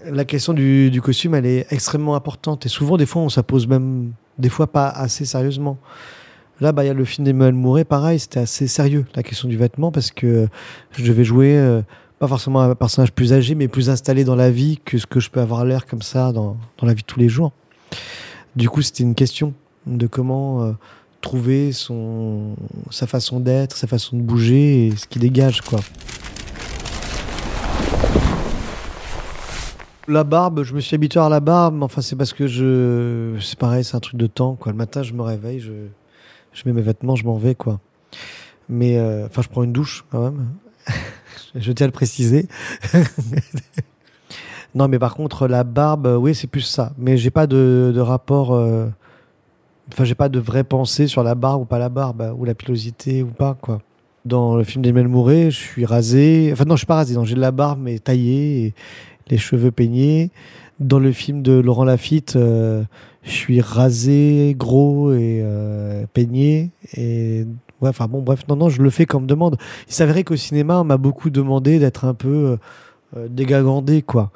la 0.04 0.24
question 0.24 0.52
du, 0.52 1.00
costume, 1.02 1.34
elle 1.34 1.46
est 1.46 1.66
extrêmement 1.70 2.14
importante. 2.14 2.66
Et 2.66 2.68
souvent, 2.68 2.96
des 2.96 3.06
fois, 3.06 3.22
on 3.22 3.28
ça 3.28 3.42
pose 3.42 3.66
même, 3.66 4.12
des 4.38 4.48
fois, 4.48 4.66
pas 4.66 4.88
assez 4.88 5.24
sérieusement. 5.24 5.78
Là, 6.60 6.72
bah, 6.72 6.84
il 6.84 6.88
y 6.88 6.90
a 6.90 6.94
le 6.94 7.04
film 7.04 7.24
d'Emmanuel 7.24 7.54
Mouret, 7.54 7.84
pareil, 7.84 8.18
c'était 8.18 8.40
assez 8.40 8.66
sérieux, 8.66 9.06
la 9.14 9.22
question 9.22 9.48
du 9.48 9.56
vêtement, 9.56 9.90
parce 9.90 10.10
que 10.10 10.46
je 10.92 11.04
devais 11.04 11.24
jouer, 11.24 11.56
euh, 11.56 11.80
pas 12.18 12.28
forcément 12.28 12.60
un 12.60 12.74
personnage 12.74 13.12
plus 13.12 13.32
âgé, 13.32 13.54
mais 13.54 13.66
plus 13.66 13.88
installé 13.88 14.24
dans 14.24 14.36
la 14.36 14.50
vie 14.50 14.78
que 14.84 14.98
ce 14.98 15.06
que 15.06 15.20
je 15.20 15.30
peux 15.30 15.40
avoir 15.40 15.64
l'air 15.64 15.86
comme 15.86 16.02
ça 16.02 16.32
dans, 16.32 16.58
dans 16.78 16.86
la 16.86 16.92
vie 16.92 17.00
de 17.00 17.06
tous 17.06 17.18
les 17.18 17.30
jours. 17.30 17.52
Du 18.56 18.68
coup, 18.68 18.82
c'était 18.82 19.04
une 19.04 19.14
question 19.14 19.54
de 19.86 20.06
comment 20.06 20.62
euh, 20.62 20.72
trouver 21.20 21.72
son, 21.72 22.56
sa 22.90 23.06
façon 23.06 23.40
d'être, 23.40 23.76
sa 23.76 23.86
façon 23.86 24.16
de 24.16 24.22
bouger 24.22 24.88
et 24.88 24.96
ce 24.96 25.06
qui 25.06 25.18
dégage, 25.18 25.62
quoi. 25.62 25.80
La 30.10 30.24
barbe, 30.24 30.64
je 30.64 30.74
me 30.74 30.80
suis 30.80 30.96
habitué 30.96 31.20
à 31.20 31.28
la 31.28 31.38
barbe, 31.38 31.76
mais 31.76 31.84
enfin 31.84 32.00
c'est 32.00 32.16
parce 32.16 32.32
que 32.32 32.48
je, 32.48 33.36
c'est 33.40 33.56
pareil, 33.56 33.84
c'est 33.84 33.96
un 33.96 34.00
truc 34.00 34.16
de 34.16 34.26
temps, 34.26 34.56
quoi. 34.56 34.72
Le 34.72 34.78
matin, 34.78 35.04
je 35.04 35.12
me 35.12 35.22
réveille, 35.22 35.60
je, 35.60 35.72
je 36.52 36.62
mets 36.66 36.72
mes 36.72 36.82
vêtements, 36.82 37.14
je 37.14 37.24
m'en 37.24 37.36
vais, 37.36 37.54
quoi. 37.54 37.78
Mais, 38.68 38.98
euh, 38.98 39.26
enfin, 39.26 39.42
je 39.42 39.48
prends 39.48 39.62
une 39.62 39.72
douche, 39.72 40.04
quand 40.10 40.22
même. 40.22 40.48
je 41.54 41.70
tiens 41.70 41.84
à 41.84 41.88
le 41.88 41.92
préciser. 41.92 42.48
non, 44.74 44.88
mais 44.88 44.98
par 44.98 45.14
contre, 45.14 45.46
la 45.46 45.62
barbe, 45.62 46.06
euh, 46.06 46.16
oui, 46.16 46.34
c'est 46.34 46.48
plus 46.48 46.62
ça. 46.62 46.92
Mais 46.98 47.16
j'ai 47.16 47.30
pas 47.30 47.46
de, 47.46 47.92
de 47.94 48.00
rapport, 48.00 48.52
euh, 48.52 48.88
enfin, 49.92 50.02
j'ai 50.02 50.16
pas 50.16 50.28
de 50.28 50.40
vraie 50.40 50.64
pensée 50.64 51.06
sur 51.06 51.22
la 51.22 51.36
barbe 51.36 51.62
ou 51.62 51.66
pas 51.66 51.78
la 51.78 51.88
barbe, 51.88 52.34
ou 52.36 52.44
la 52.44 52.54
pilosité 52.54 53.22
ou 53.22 53.28
pas, 53.28 53.54
quoi. 53.60 53.80
Dans 54.26 54.54
le 54.56 54.64
film 54.64 54.84
d'Emile 54.84 55.08
Mouret, 55.08 55.50
je 55.50 55.56
suis 55.56 55.86
rasé. 55.86 56.50
Enfin, 56.52 56.64
non, 56.64 56.74
je 56.74 56.80
suis 56.80 56.86
pas 56.86 56.96
rasé, 56.96 57.14
non, 57.14 57.24
j'ai 57.24 57.36
de 57.36 57.40
la 57.40 57.52
barbe, 57.52 57.78
mais 57.80 57.98
taillée, 57.98 58.74
les 59.30 59.38
cheveux 59.38 59.70
peignés. 59.70 60.30
Dans 60.78 60.98
le 60.98 61.12
film 61.12 61.42
de 61.42 61.52
Laurent 61.52 61.84
Lafitte, 61.84 62.36
euh, 62.36 62.82
je 63.22 63.30
suis 63.30 63.60
rasé, 63.60 64.54
gros 64.56 65.12
et 65.12 65.40
euh, 65.42 66.06
peigné. 66.12 66.70
Et 66.96 67.44
ouais, 67.82 67.90
bon, 68.08 68.22
bref, 68.22 68.44
non, 68.48 68.56
non, 68.56 68.68
je 68.70 68.82
le 68.82 68.90
fais 68.90 69.04
comme 69.04 69.26
demande. 69.26 69.58
Il 69.88 69.92
s'avérait 69.92 70.24
qu'au 70.24 70.36
cinéma, 70.36 70.80
on 70.80 70.84
m'a 70.84 70.96
beaucoup 70.96 71.28
demandé 71.28 71.78
d'être 71.78 72.06
un 72.06 72.14
peu 72.14 72.56
euh, 73.16 73.28
dégagandé, 73.28 74.00
quoi. 74.00 74.30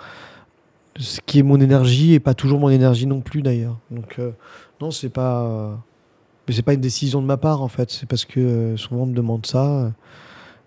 Ce 0.97 1.19
qui 1.25 1.39
est 1.39 1.43
mon 1.43 1.61
énergie 1.61 2.13
et 2.13 2.21
pas 2.21 2.35
toujours 2.35 2.61
mon 2.61 2.71
énergie 2.71 3.07
non 3.07 3.21
plus, 3.21 3.43
d'ailleurs. 3.43 3.79
Donc, 3.91 4.21
non, 4.81 4.91
c'est 4.91 5.09
pas. 5.09 5.77
C'est 6.51 6.63
pas 6.63 6.75
une 6.75 6.81
décision 6.81 7.23
de 7.23 7.27
ma 7.27 7.39
part, 7.39 7.63
en 7.63 7.69
fait. 7.69 7.91
C'est 7.91 8.07
parce 8.07 8.27
que 8.27 8.77
souvent 8.77 9.05
on 9.05 9.07
me 9.07 9.15
demande 9.15 9.47
ça. 9.47 9.91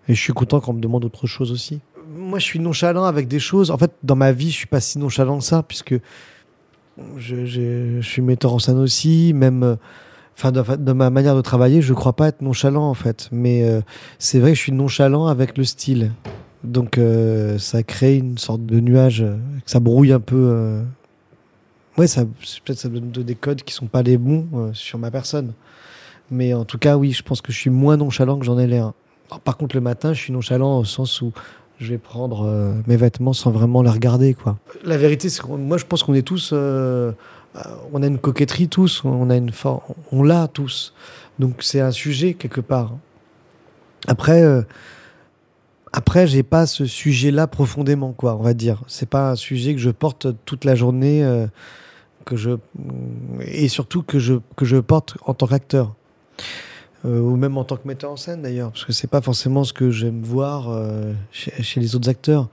et 0.08 0.14
je 0.14 0.20
suis 0.20 0.32
content 0.32 0.60
quand 0.60 0.72
on 0.72 0.74
me 0.74 0.80
demande 0.80 1.04
autre 1.04 1.26
chose 1.26 1.52
aussi. 1.52 1.80
Moi, 2.08 2.38
je 2.38 2.44
suis 2.44 2.58
nonchalant 2.58 3.04
avec 3.04 3.28
des 3.28 3.38
choses. 3.38 3.70
En 3.70 3.78
fait, 3.78 3.92
dans 4.02 4.16
ma 4.16 4.32
vie, 4.32 4.50
je 4.50 4.56
suis 4.56 4.66
pas 4.66 4.80
si 4.80 4.98
nonchalant 4.98 5.38
que 5.38 5.44
ça, 5.44 5.62
puisque 5.62 5.94
je, 7.16 7.44
je- 7.46 8.00
suis 8.00 8.22
metteur 8.22 8.54
en 8.54 8.58
scène 8.58 8.78
aussi, 8.78 9.32
même. 9.34 9.62
euh, 9.62 9.76
Enfin, 10.40 10.52
de, 10.52 10.92
ma 10.92 11.10
manière 11.10 11.34
de 11.34 11.40
travailler, 11.40 11.82
je 11.82 11.92
crois 11.92 12.12
pas 12.12 12.28
être 12.28 12.42
nonchalant 12.42 12.88
en 12.88 12.94
fait, 12.94 13.28
mais 13.32 13.64
euh, 13.68 13.80
c'est 14.20 14.38
vrai 14.38 14.52
que 14.52 14.56
je 14.56 14.62
suis 14.62 14.70
nonchalant 14.72 15.26
avec 15.26 15.58
le 15.58 15.64
style. 15.64 16.12
Donc 16.62 16.96
euh, 16.96 17.58
ça 17.58 17.82
crée 17.82 18.18
une 18.18 18.38
sorte 18.38 18.64
de 18.64 18.78
nuage, 18.78 19.26
ça 19.66 19.80
brouille 19.80 20.12
un 20.12 20.20
peu. 20.20 20.36
euh. 20.38 20.84
Ouais, 21.96 22.06
ça 22.06 22.24
peut-être 22.24 22.78
ça 22.78 22.88
donne 22.88 23.10
des 23.10 23.34
codes 23.34 23.62
qui 23.64 23.74
sont 23.74 23.86
pas 23.88 24.02
les 24.02 24.16
bons 24.16 24.70
sur 24.74 25.00
ma 25.00 25.10
personne. 25.10 25.54
Mais 26.30 26.54
en 26.54 26.64
tout 26.64 26.78
cas, 26.78 26.96
oui, 26.96 27.10
je 27.10 27.24
pense 27.24 27.40
que 27.40 27.50
je 27.50 27.58
suis 27.58 27.70
moins 27.70 27.96
nonchalant 27.96 28.38
que 28.38 28.44
j'en 28.46 28.60
ai 28.60 28.68
l'air. 28.68 28.92
Par 29.42 29.56
contre, 29.56 29.74
le 29.74 29.80
matin, 29.82 30.12
je 30.12 30.20
suis 30.20 30.32
nonchalant 30.32 30.78
au 30.78 30.84
sens 30.84 31.20
où 31.20 31.32
je 31.78 31.90
vais 31.90 31.98
prendre 31.98 32.44
euh, 32.46 32.72
mes 32.86 32.96
vêtements 32.96 33.32
sans 33.32 33.50
vraiment 33.50 33.82
les 33.82 33.90
regarder, 33.90 34.34
quoi. 34.34 34.58
La 34.84 34.96
vérité, 34.96 35.28
c'est 35.28 35.42
que 35.42 35.46
moi, 35.48 35.78
je 35.78 35.84
pense 35.84 36.02
qu'on 36.02 36.14
est 36.14 36.22
tous, 36.22 36.50
euh, 36.52 37.12
euh, 37.56 37.60
on 37.92 38.02
a 38.02 38.06
une 38.06 38.18
coquetterie 38.18 38.68
tous, 38.68 39.02
on 39.04 39.30
a 39.30 39.36
une 39.36 39.50
for- 39.52 39.94
on 40.12 40.22
l'a 40.22 40.48
tous. 40.48 40.92
Donc 41.38 41.62
c'est 41.62 41.80
un 41.80 41.92
sujet 41.92 42.34
quelque 42.34 42.60
part. 42.60 42.92
Après, 44.08 44.42
euh, 44.42 44.62
après, 45.92 46.26
j'ai 46.26 46.42
pas 46.42 46.66
ce 46.66 46.84
sujet-là 46.84 47.46
profondément, 47.46 48.12
quoi. 48.12 48.36
On 48.36 48.42
va 48.42 48.54
dire. 48.54 48.82
C'est 48.88 49.08
pas 49.08 49.30
un 49.30 49.36
sujet 49.36 49.74
que 49.74 49.80
je 49.80 49.90
porte 49.90 50.26
toute 50.44 50.64
la 50.64 50.74
journée, 50.74 51.24
que 52.24 52.36
je 52.36 52.50
et 53.40 53.68
surtout 53.68 54.02
que 54.02 54.18
je 54.18 54.34
que 54.56 54.64
je 54.66 54.76
porte 54.76 55.16
en 55.24 55.32
tant 55.32 55.46
qu'acteur. 55.46 55.94
Euh, 57.08 57.20
ou 57.20 57.36
même 57.36 57.56
en 57.56 57.64
tant 57.64 57.76
que 57.76 57.88
metteur 57.88 58.10
en 58.10 58.16
scène 58.16 58.42
d'ailleurs, 58.42 58.70
parce 58.70 58.84
que 58.84 58.92
c'est 58.92 59.08
pas 59.08 59.20
forcément 59.20 59.64
ce 59.64 59.72
que 59.72 59.90
j'aime 59.90 60.20
voir 60.22 60.68
euh, 60.68 61.12
chez, 61.30 61.80
les 61.80 61.96
autres 61.96 62.08
acteurs. 62.08 62.48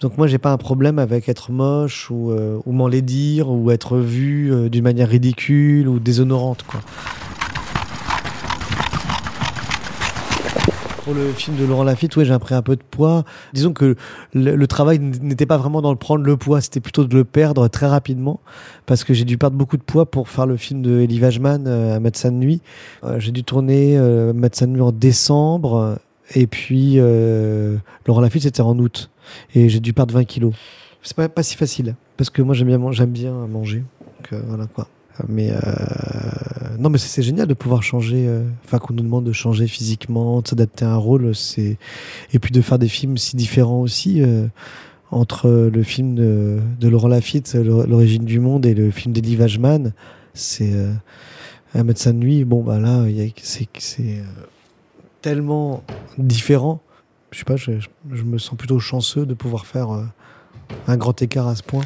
Donc 0.00 0.18
moi 0.18 0.26
j'ai 0.26 0.38
pas 0.38 0.50
un 0.50 0.56
problème 0.56 0.98
avec 0.98 1.28
être 1.28 1.52
moche 1.52 2.10
ou, 2.10 2.32
euh, 2.32 2.58
ou 2.66 2.72
m'enlaidir 2.72 3.48
ou 3.50 3.70
être 3.70 3.98
vu 3.98 4.68
d'une 4.70 4.82
manière 4.82 5.08
ridicule 5.08 5.86
ou 5.88 6.00
déshonorante 6.00 6.64
quoi. 6.64 6.80
Pour 11.04 11.14
le 11.14 11.32
film 11.32 11.56
de 11.56 11.64
Laurent 11.64 11.82
Lafitte, 11.82 12.16
ouais, 12.16 12.24
j'ai 12.24 12.38
pris 12.38 12.54
un 12.54 12.62
peu 12.62 12.76
de 12.76 12.82
poids. 12.82 13.24
Disons 13.52 13.72
que 13.72 13.96
le, 14.34 14.66
travail 14.66 15.00
n'était 15.00 15.46
pas 15.46 15.56
vraiment 15.56 15.82
dans 15.82 15.90
le 15.90 15.96
prendre 15.96 16.24
le 16.24 16.36
poids, 16.36 16.60
c'était 16.60 16.78
plutôt 16.78 17.04
de 17.04 17.16
le 17.16 17.24
perdre 17.24 17.66
très 17.66 17.88
rapidement, 17.88 18.38
parce 18.86 19.02
que 19.02 19.12
j'ai 19.12 19.24
dû 19.24 19.36
perdre 19.36 19.56
beaucoup 19.56 19.76
de 19.76 19.82
poids 19.82 20.06
pour 20.08 20.28
faire 20.28 20.46
le 20.46 20.56
film 20.56 20.80
de 20.80 21.00
Elie 21.00 21.20
Wajman, 21.20 21.66
euh, 21.66 21.96
Un 21.96 22.00
médecin 22.00 22.30
de 22.30 22.36
nuit. 22.36 22.62
Euh, 23.02 23.18
j'ai 23.18 23.32
dû 23.32 23.42
tourner 23.42 23.98
euh, 23.98 24.32
Médecin 24.32 24.68
de 24.68 24.72
nuit 24.72 24.80
en 24.80 24.92
décembre, 24.92 25.98
et 26.34 26.46
puis 26.46 26.94
euh, 26.98 27.76
Laurent 28.06 28.20
Lafitte 28.20 28.42
c'était 28.42 28.60
en 28.60 28.78
août, 28.78 29.10
et 29.54 29.68
j'ai 29.68 29.80
dû 29.80 29.92
perdre 29.92 30.14
20 30.14 30.24
kilos. 30.24 30.54
C'est 31.02 31.16
pas, 31.16 31.28
pas 31.28 31.42
si 31.42 31.56
facile, 31.56 31.96
parce 32.16 32.30
que 32.30 32.42
moi 32.42 32.54
j'aime 32.54 32.68
bien, 32.68 32.92
j'aime 32.92 33.10
bien 33.10 33.32
manger, 33.32 33.82
donc 34.18 34.32
euh, 34.32 34.42
voilà 34.46 34.66
quoi. 34.66 34.86
Mais 35.28 35.50
euh, 35.50 35.56
non, 36.78 36.88
mais 36.90 36.98
c'est 36.98 37.22
génial 37.22 37.46
de 37.46 37.54
pouvoir 37.54 37.82
changer, 37.82 38.26
euh, 38.26 38.42
enfin 38.64 38.78
qu'on 38.78 38.94
nous 38.94 39.02
demande 39.02 39.24
de 39.24 39.32
changer 39.32 39.66
physiquement, 39.66 40.40
de 40.40 40.48
s'adapter 40.48 40.84
à 40.84 40.92
un 40.92 40.96
rôle, 40.96 41.34
c'est 41.34 41.76
et 42.32 42.38
puis 42.38 42.50
de 42.52 42.60
faire 42.60 42.78
des 42.78 42.88
films 42.88 43.16
si 43.18 43.36
différents 43.36 43.80
aussi. 43.80 44.22
euh, 44.22 44.46
entre 45.14 45.50
le 45.50 45.82
film 45.82 46.14
de, 46.14 46.58
de 46.80 46.88
Laurent 46.88 47.08
Lafitte, 47.08 47.52
Le- 47.54 47.84
L'origine 47.84 48.24
du 48.24 48.40
monde, 48.40 48.64
et 48.64 48.72
le 48.72 48.90
film 48.90 49.12
d'Eddie 49.12 49.36
Wajman, 49.36 49.92
c'est 50.32 50.72
euh, 50.72 50.90
un 51.74 51.84
médecin 51.84 52.14
de 52.14 52.16
nuit. 52.18 52.44
Bon, 52.44 52.62
bah 52.62 52.78
là, 52.78 53.04
c'est 53.42 53.68
euh, 54.00 54.22
tellement 55.20 55.82
différent. 56.16 56.80
Je 57.30 57.40
sais 57.40 57.44
pas, 57.44 57.56
je, 57.56 57.72
me 58.24 58.38
sens 58.38 58.56
plutôt 58.56 58.78
chanceux 58.78 59.26
de 59.26 59.34
pouvoir 59.34 59.66
faire 59.66 59.90
euh, 59.90 60.04
un 60.88 60.96
grand 60.96 61.20
écart 61.20 61.46
à 61.46 61.56
ce 61.56 61.62
point. 61.62 61.84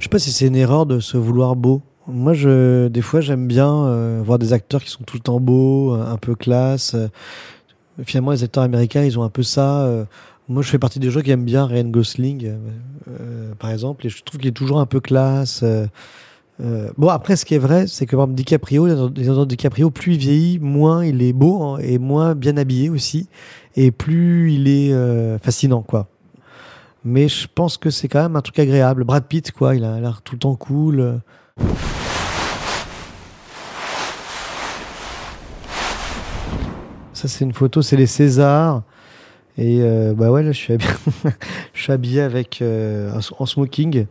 Je 0.00 0.03
sais 0.03 0.03
si 0.18 0.32
c'est 0.32 0.46
une 0.46 0.56
erreur 0.56 0.86
de 0.86 1.00
se 1.00 1.16
vouloir 1.16 1.56
beau. 1.56 1.82
Moi, 2.06 2.34
des 2.88 3.00
fois, 3.00 3.20
j'aime 3.20 3.46
bien 3.46 3.86
euh, 3.86 4.22
voir 4.24 4.38
des 4.38 4.52
acteurs 4.52 4.82
qui 4.82 4.90
sont 4.90 5.02
tout 5.04 5.16
le 5.16 5.22
temps 5.22 5.40
beaux, 5.40 5.94
euh, 5.94 6.04
un 6.06 6.18
peu 6.18 6.34
classe. 6.34 6.94
euh. 6.94 7.08
Finalement, 8.04 8.32
les 8.32 8.44
acteurs 8.44 8.64
américains, 8.64 9.02
ils 9.04 9.18
ont 9.18 9.22
un 9.22 9.30
peu 9.30 9.42
ça. 9.42 9.88
Moi, 10.48 10.62
je 10.62 10.68
fais 10.68 10.80
partie 10.80 10.98
des 10.98 11.10
gens 11.12 11.20
qui 11.20 11.30
aiment 11.30 11.44
bien 11.44 11.64
Ryan 11.64 11.84
Gosling, 11.84 12.52
par 13.60 13.70
exemple, 13.70 14.04
et 14.04 14.08
je 14.08 14.20
trouve 14.24 14.40
qu'il 14.40 14.48
est 14.48 14.52
toujours 14.52 14.80
un 14.80 14.86
peu 14.86 14.98
classe. 14.98 15.64
bon, 16.58 17.08
après, 17.08 17.36
ce 17.36 17.44
qui 17.44 17.54
est 17.54 17.58
vrai, 17.58 17.86
c'est 17.86 18.06
que 18.06 18.16
par 18.16 18.24
exemple, 18.24 19.46
DiCaprio, 19.46 19.90
plus 19.90 20.14
il 20.14 20.18
vieillit, 20.18 20.58
moins 20.58 21.04
il 21.04 21.22
est 21.22 21.32
beau 21.32 21.62
hein, 21.62 21.78
et 21.78 21.98
moins 21.98 22.34
bien 22.34 22.56
habillé 22.56 22.90
aussi, 22.90 23.28
et 23.76 23.92
plus 23.92 24.52
il 24.52 24.66
est 24.66 24.92
fascinant, 25.38 25.82
quoi. 25.82 26.08
Mais 27.04 27.28
je 27.28 27.46
pense 27.54 27.76
que 27.76 27.90
c'est 27.90 28.08
quand 28.08 28.22
même 28.22 28.36
un 28.36 28.40
truc 28.40 28.58
agréable. 28.58 29.04
Brad 29.04 29.26
Pitt, 29.26 29.52
quoi, 29.52 29.74
il 29.76 29.84
a 29.84 30.00
l'air 30.00 30.22
tout 30.22 30.34
le 30.34 30.38
temps 30.38 30.56
cool. 30.56 31.20
Ça, 37.12 37.28
c'est 37.28 37.44
une 37.44 37.52
photo, 37.52 37.82
c'est 37.82 37.96
les 37.96 38.06
Césars. 38.06 38.82
Et 39.56 39.82
euh, 39.82 40.14
bah 40.14 40.30
ouais, 40.30 40.42
là, 40.42 40.52
je 40.52 40.58
suis 40.58 40.72
habillé, 40.72 40.90
je 41.74 42.20
avec 42.20 42.60
euh, 42.60 43.12
en 43.38 43.46
smoking. 43.46 44.06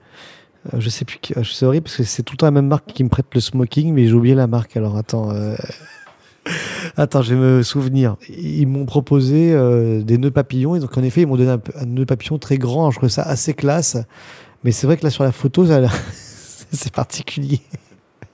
Euh, 0.73 0.79
je 0.79 0.89
sais 0.89 1.03
plus, 1.03 1.19
euh, 1.36 1.43
c'est 1.43 1.65
horrible 1.65 1.84
parce 1.86 1.97
que 1.97 2.03
c'est 2.03 2.23
tout 2.23 2.34
le 2.34 2.38
temps 2.38 2.45
la 2.45 2.51
même 2.51 2.67
marque 2.67 2.86
qui 2.93 3.03
me 3.03 3.10
prête 3.10 3.25
le 3.34 3.41
smoking, 3.41 3.93
mais 3.93 4.08
j'ai 4.08 4.13
oublié 4.13 4.36
la 4.36 4.47
marque. 4.47 4.77
Alors 4.77 4.95
attends, 4.97 5.34
attends, 6.97 7.21
je 7.21 7.34
vais 7.34 7.39
me 7.39 7.63
souvenir. 7.63 8.15
Ils 8.29 8.67
m'ont 8.67 8.86
proposé 8.86 9.53
euh, 9.53 10.01
des 10.01 10.17
nœuds 10.17 10.32
papillons 10.32 10.75
et 10.75 10.79
donc 10.79 10.97
en 10.97 11.03
effet, 11.03 11.21
ils 11.21 11.27
m'ont 11.27 11.38
donné 11.38 11.51
un, 11.51 11.86
nœud 11.86 12.06
papillon 12.06 12.38
très 12.38 12.58
grand. 12.58 12.91
Je 12.91 12.97
trouvais 12.97 13.12
ça 13.12 13.23
assez 13.23 13.53
classe, 13.53 13.97
mais 14.63 14.71
c'est 14.71 14.88
vrai 14.88 14.97
que 14.97 15.03
là 15.03 15.10
sur 15.10 15.23
la 15.23 15.32
photo, 15.32 15.65
c'est 16.71 16.93
particulier. 16.93 17.62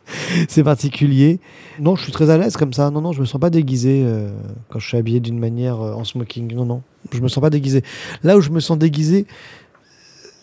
c'est 0.48 0.64
particulier. 0.64 1.40
Non, 1.80 1.96
je 1.96 2.04
suis 2.04 2.12
très 2.12 2.30
à 2.30 2.38
l'aise 2.38 2.58
comme 2.58 2.74
ça. 2.74 2.90
Non, 2.90 3.02
non, 3.02 3.12
je 3.12 3.22
me 3.22 3.26
sens 3.26 3.40
pas 3.40 3.50
déguisé 3.50 4.04
euh, 4.06 4.30
quand 4.70 4.80
je 4.80 4.88
suis 4.88 4.98
habillé 4.98 5.20
d'une 5.20 5.40
manière 5.40 5.82
euh, 5.82 5.94
en 5.94 6.04
smoking. 6.04 6.54
Non, 6.54 6.66
non, 6.66 6.82
je 7.12 7.22
me 7.22 7.28
sens 7.28 7.42
pas 7.42 7.50
déguisé. 7.50 7.84
Là 8.24 8.38
où 8.38 8.42
je 8.42 8.50
me 8.50 8.60
sens 8.60 8.78
déguisé, 8.78 9.26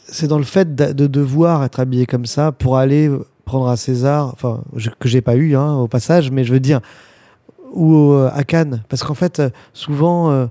c'est 0.09 0.29
dans 0.29 0.39
le 0.39 0.45
fait 0.45 0.75
de, 0.75 0.93
de 0.93 1.07
devoir 1.07 1.65
être 1.65 1.81
habillé 1.81 2.07
comme 2.07 2.27
ça 2.27 2.53
pour 2.53 2.77
aller 2.77 3.11
prendre 3.45 3.69
à 3.69 3.77
César, 3.77 4.31
enfin, 4.33 4.63
que 4.99 5.09
j'ai 5.09 5.21
pas 5.21 5.37
eu 5.37 5.57
hein, 5.57 5.75
au 5.77 5.87
passage, 5.87 6.31
mais 6.31 6.45
je 6.45 6.53
veux 6.53 6.61
dire, 6.61 6.81
ou 7.77 8.13
euh, 8.13 8.31
à 8.33 8.43
Cannes. 8.43 8.83
Parce 8.89 9.05
qu'en 9.05 9.15
fait, 9.15 9.39
euh, 9.39 9.51
souvent, 9.73 10.31
euh, 10.31 10.47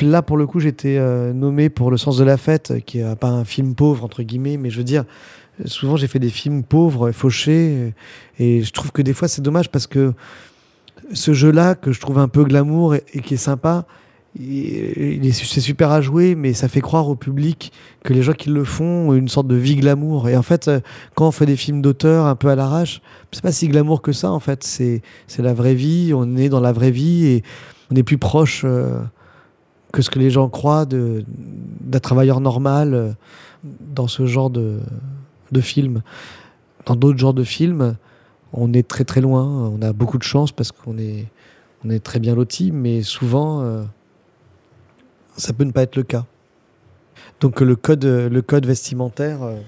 là 0.00 0.22
pour 0.22 0.36
le 0.36 0.46
coup, 0.46 0.60
j'étais 0.60 0.98
nommé 1.32 1.70
pour 1.70 1.90
Le 1.90 1.96
sens 1.96 2.18
de 2.18 2.24
la 2.24 2.36
fête, 2.36 2.84
qui 2.84 2.98
est 2.98 3.16
pas 3.16 3.28
un 3.28 3.44
film 3.44 3.74
pauvre, 3.74 4.04
entre 4.04 4.22
guillemets, 4.22 4.56
mais 4.56 4.70
je 4.70 4.78
veux 4.78 4.84
dire, 4.84 5.04
souvent 5.64 5.96
j'ai 5.96 6.08
fait 6.08 6.18
des 6.18 6.30
films 6.30 6.64
pauvres, 6.64 7.12
fauchés, 7.12 7.94
et 8.40 8.62
je 8.62 8.72
trouve 8.72 8.90
que 8.90 9.02
des 9.02 9.12
fois 9.12 9.28
c'est 9.28 9.40
dommage 9.40 9.70
parce 9.70 9.86
que 9.86 10.14
ce 11.12 11.32
jeu-là, 11.32 11.76
que 11.76 11.92
je 11.92 12.00
trouve 12.00 12.18
un 12.18 12.26
peu 12.26 12.42
glamour 12.42 12.96
et, 12.96 13.04
et 13.14 13.20
qui 13.20 13.34
est 13.34 13.38
sympa, 13.38 13.86
c'est 14.38 15.60
super 15.60 15.90
à 15.90 16.00
jouer, 16.00 16.34
mais 16.34 16.52
ça 16.52 16.68
fait 16.68 16.80
croire 16.80 17.08
au 17.08 17.16
public 17.16 17.72
que 18.04 18.12
les 18.12 18.22
gens 18.22 18.32
qui 18.32 18.50
le 18.50 18.64
font 18.64 19.08
ont 19.10 19.14
une 19.14 19.28
sorte 19.28 19.48
de 19.48 19.56
vie 19.56 19.74
glamour. 19.76 20.28
Et 20.28 20.36
en 20.36 20.42
fait, 20.42 20.68
euh, 20.68 20.80
quand 21.14 21.26
on 21.26 21.30
fait 21.32 21.46
des 21.46 21.56
films 21.56 21.82
d'auteur 21.82 22.26
un 22.26 22.36
peu 22.36 22.48
à 22.48 22.54
l'arrache, 22.54 23.02
c'est 23.32 23.42
pas 23.42 23.50
si 23.50 23.66
glamour 23.66 24.00
que 24.00 24.12
ça. 24.12 24.30
En 24.30 24.38
fait, 24.38 24.62
c'est 24.62 25.02
c'est 25.26 25.42
la 25.42 25.54
vraie 25.54 25.74
vie. 25.74 26.12
On 26.14 26.36
est 26.36 26.48
dans 26.48 26.60
la 26.60 26.72
vraie 26.72 26.92
vie 26.92 27.26
et 27.26 27.42
on 27.90 27.96
est 27.96 28.04
plus 28.04 28.18
proche 28.18 28.62
euh, 28.64 29.00
que 29.92 30.02
ce 30.02 30.10
que 30.10 30.20
les 30.20 30.30
gens 30.30 30.48
croient 30.48 30.84
de 30.84 31.24
d'un 31.80 32.00
travailleur 32.00 32.40
normal 32.40 32.94
euh, 32.94 33.10
dans 33.64 34.06
ce 34.06 34.26
genre 34.26 34.50
de 34.50 34.78
de 35.50 35.60
film. 35.60 36.02
Dans 36.86 36.94
d'autres 36.94 37.18
genres 37.18 37.34
de 37.34 37.44
films, 37.44 37.96
on 38.52 38.72
est 38.72 38.86
très 38.86 39.04
très 39.04 39.20
loin. 39.20 39.44
On 39.44 39.82
a 39.82 39.92
beaucoup 39.92 40.18
de 40.18 40.22
chance 40.22 40.52
parce 40.52 40.70
qu'on 40.70 40.96
est 40.96 41.26
on 41.84 41.90
est 41.90 42.00
très 42.00 42.20
bien 42.20 42.36
loti, 42.36 42.70
mais 42.70 43.02
souvent 43.02 43.62
ça 45.38 45.52
peut 45.52 45.64
ne 45.64 45.70
pas 45.70 45.82
être 45.82 45.96
le 45.96 46.02
cas. 46.02 46.26
Donc 47.40 47.60
le 47.60 47.76
code, 47.76 48.04
le 48.04 48.42
code 48.42 48.66
vestimentaire, 48.66 49.42
euh, 49.42 49.60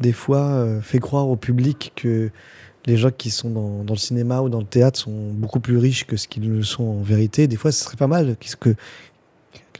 des 0.00 0.12
fois, 0.12 0.42
euh, 0.42 0.80
fait 0.80 0.98
croire 0.98 1.28
au 1.28 1.36
public 1.36 1.92
que 1.96 2.30
les 2.86 2.96
gens 2.96 3.10
qui 3.10 3.30
sont 3.30 3.50
dans, 3.50 3.92
le 3.92 3.98
cinéma 3.98 4.40
ou 4.40 4.48
dans 4.48 4.60
le 4.60 4.66
théâtre 4.66 4.98
sont 4.98 5.32
beaucoup 5.32 5.60
plus 5.60 5.76
riches 5.76 6.06
que 6.06 6.16
ce 6.16 6.28
qu'ils 6.28 6.48
le 6.48 6.62
sont 6.62 6.84
en 6.84 7.02
vérité. 7.02 7.46
Des 7.46 7.56
fois, 7.56 7.72
ce 7.72 7.84
serait 7.84 7.96
pas 7.96 8.06
mal 8.06 8.36
que, 8.36 8.70
que 8.70 8.76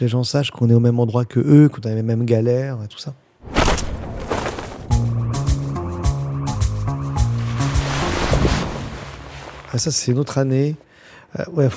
les 0.01 0.09
gens 0.09 0.25
sachent 0.25 0.51
qu'on 0.51 0.69
est 0.69 0.75
au 0.75 0.81
même 0.81 0.99
endroit 0.99 1.25
que 1.25 1.41
eux, 1.41 1.69
qu'on 1.69 1.81
a 1.89 1.95
les 1.95 2.03
mêmes 2.03 2.25
galères 2.25 2.79
et 2.85 2.89
tout 2.89 2.99
ça. 2.99 3.15
Ah, 9.73 9.79
ça, 9.79 9.91
c'est 9.91 10.11
une 10.13 10.19
autre 10.19 10.39
année. 10.39 10.77
Euh, 11.39 11.45
ouais. 11.53 11.69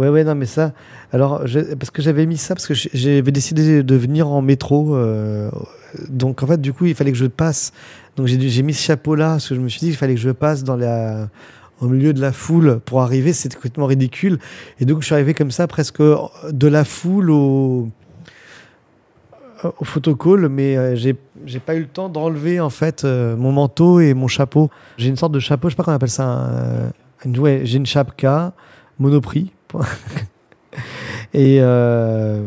Ouais, 0.00 0.08
ouais, 0.08 0.24
non, 0.24 0.34
mais 0.34 0.46
ça. 0.46 0.72
Alors, 1.12 1.42
parce 1.78 1.90
que 1.90 2.02
j'avais 2.02 2.26
mis 2.26 2.36
ça, 2.36 2.54
parce 2.54 2.66
que 2.66 2.74
j'avais 2.74 3.30
décidé 3.32 3.82
de 3.82 3.94
venir 3.94 4.28
en 4.28 4.42
métro. 4.42 4.96
euh, 4.96 5.50
donc, 6.08 6.42
en 6.42 6.46
fait, 6.46 6.60
du 6.60 6.72
coup, 6.72 6.86
il 6.86 6.94
fallait 6.94 7.12
que 7.12 7.18
je 7.18 7.26
passe. 7.26 7.72
Donc, 8.16 8.26
j'ai 8.26 8.62
mis 8.62 8.74
ce 8.74 8.82
chapeau-là, 8.82 9.30
parce 9.32 9.48
que 9.48 9.54
je 9.54 9.60
me 9.60 9.68
suis 9.68 9.80
dit 9.80 9.86
qu'il 9.86 9.96
fallait 9.96 10.14
que 10.14 10.20
je 10.20 10.30
passe 10.30 10.64
dans 10.64 10.76
la, 10.76 11.28
au 11.80 11.86
milieu 11.88 12.12
de 12.12 12.20
la 12.20 12.32
foule 12.32 12.80
pour 12.84 13.02
arriver. 13.02 13.32
C'était 13.32 13.54
complètement 13.56 13.86
ridicule. 13.86 14.38
Et 14.80 14.84
donc, 14.84 15.00
je 15.00 15.06
suis 15.06 15.14
arrivé 15.14 15.34
comme 15.34 15.50
ça, 15.50 15.66
presque 15.66 16.02
de 16.02 16.66
la 16.68 16.84
foule 16.84 17.30
au, 17.30 17.88
au 19.78 19.84
photocall, 19.84 20.48
mais 20.48 20.76
euh, 20.76 20.96
j'ai 20.96 21.14
pas 21.60 21.74
eu 21.74 21.80
le 21.80 21.86
temps 21.86 22.08
d'enlever, 22.08 22.60
en 22.60 22.70
fait, 22.70 23.04
euh, 23.04 23.36
mon 23.36 23.52
manteau 23.52 24.00
et 24.00 24.14
mon 24.14 24.28
chapeau. 24.28 24.70
J'ai 24.96 25.08
une 25.08 25.16
sorte 25.16 25.32
de 25.32 25.40
chapeau, 25.40 25.68
je 25.68 25.72
sais 25.74 25.76
pas 25.76 25.82
comment 25.84 25.94
on 25.94 25.96
appelle 25.96 26.08
ça. 26.10 26.24
un- 27.26 27.34
ouais, 27.38 27.62
j'ai 27.64 27.76
une 27.78 27.86
chapka, 27.86 28.52
monoprix. 28.98 29.50
et 31.34 31.58
euh, 31.60 32.42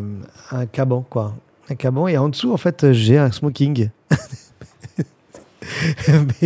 un 0.51 0.65
caban, 0.65 1.05
quoi. 1.09 1.33
Un 1.69 1.75
caban. 1.75 2.07
Et 2.07 2.17
en 2.17 2.29
dessous, 2.29 2.53
en 2.53 2.57
fait, 2.57 2.91
j'ai 2.91 3.17
un 3.17 3.31
smoking. 3.31 3.89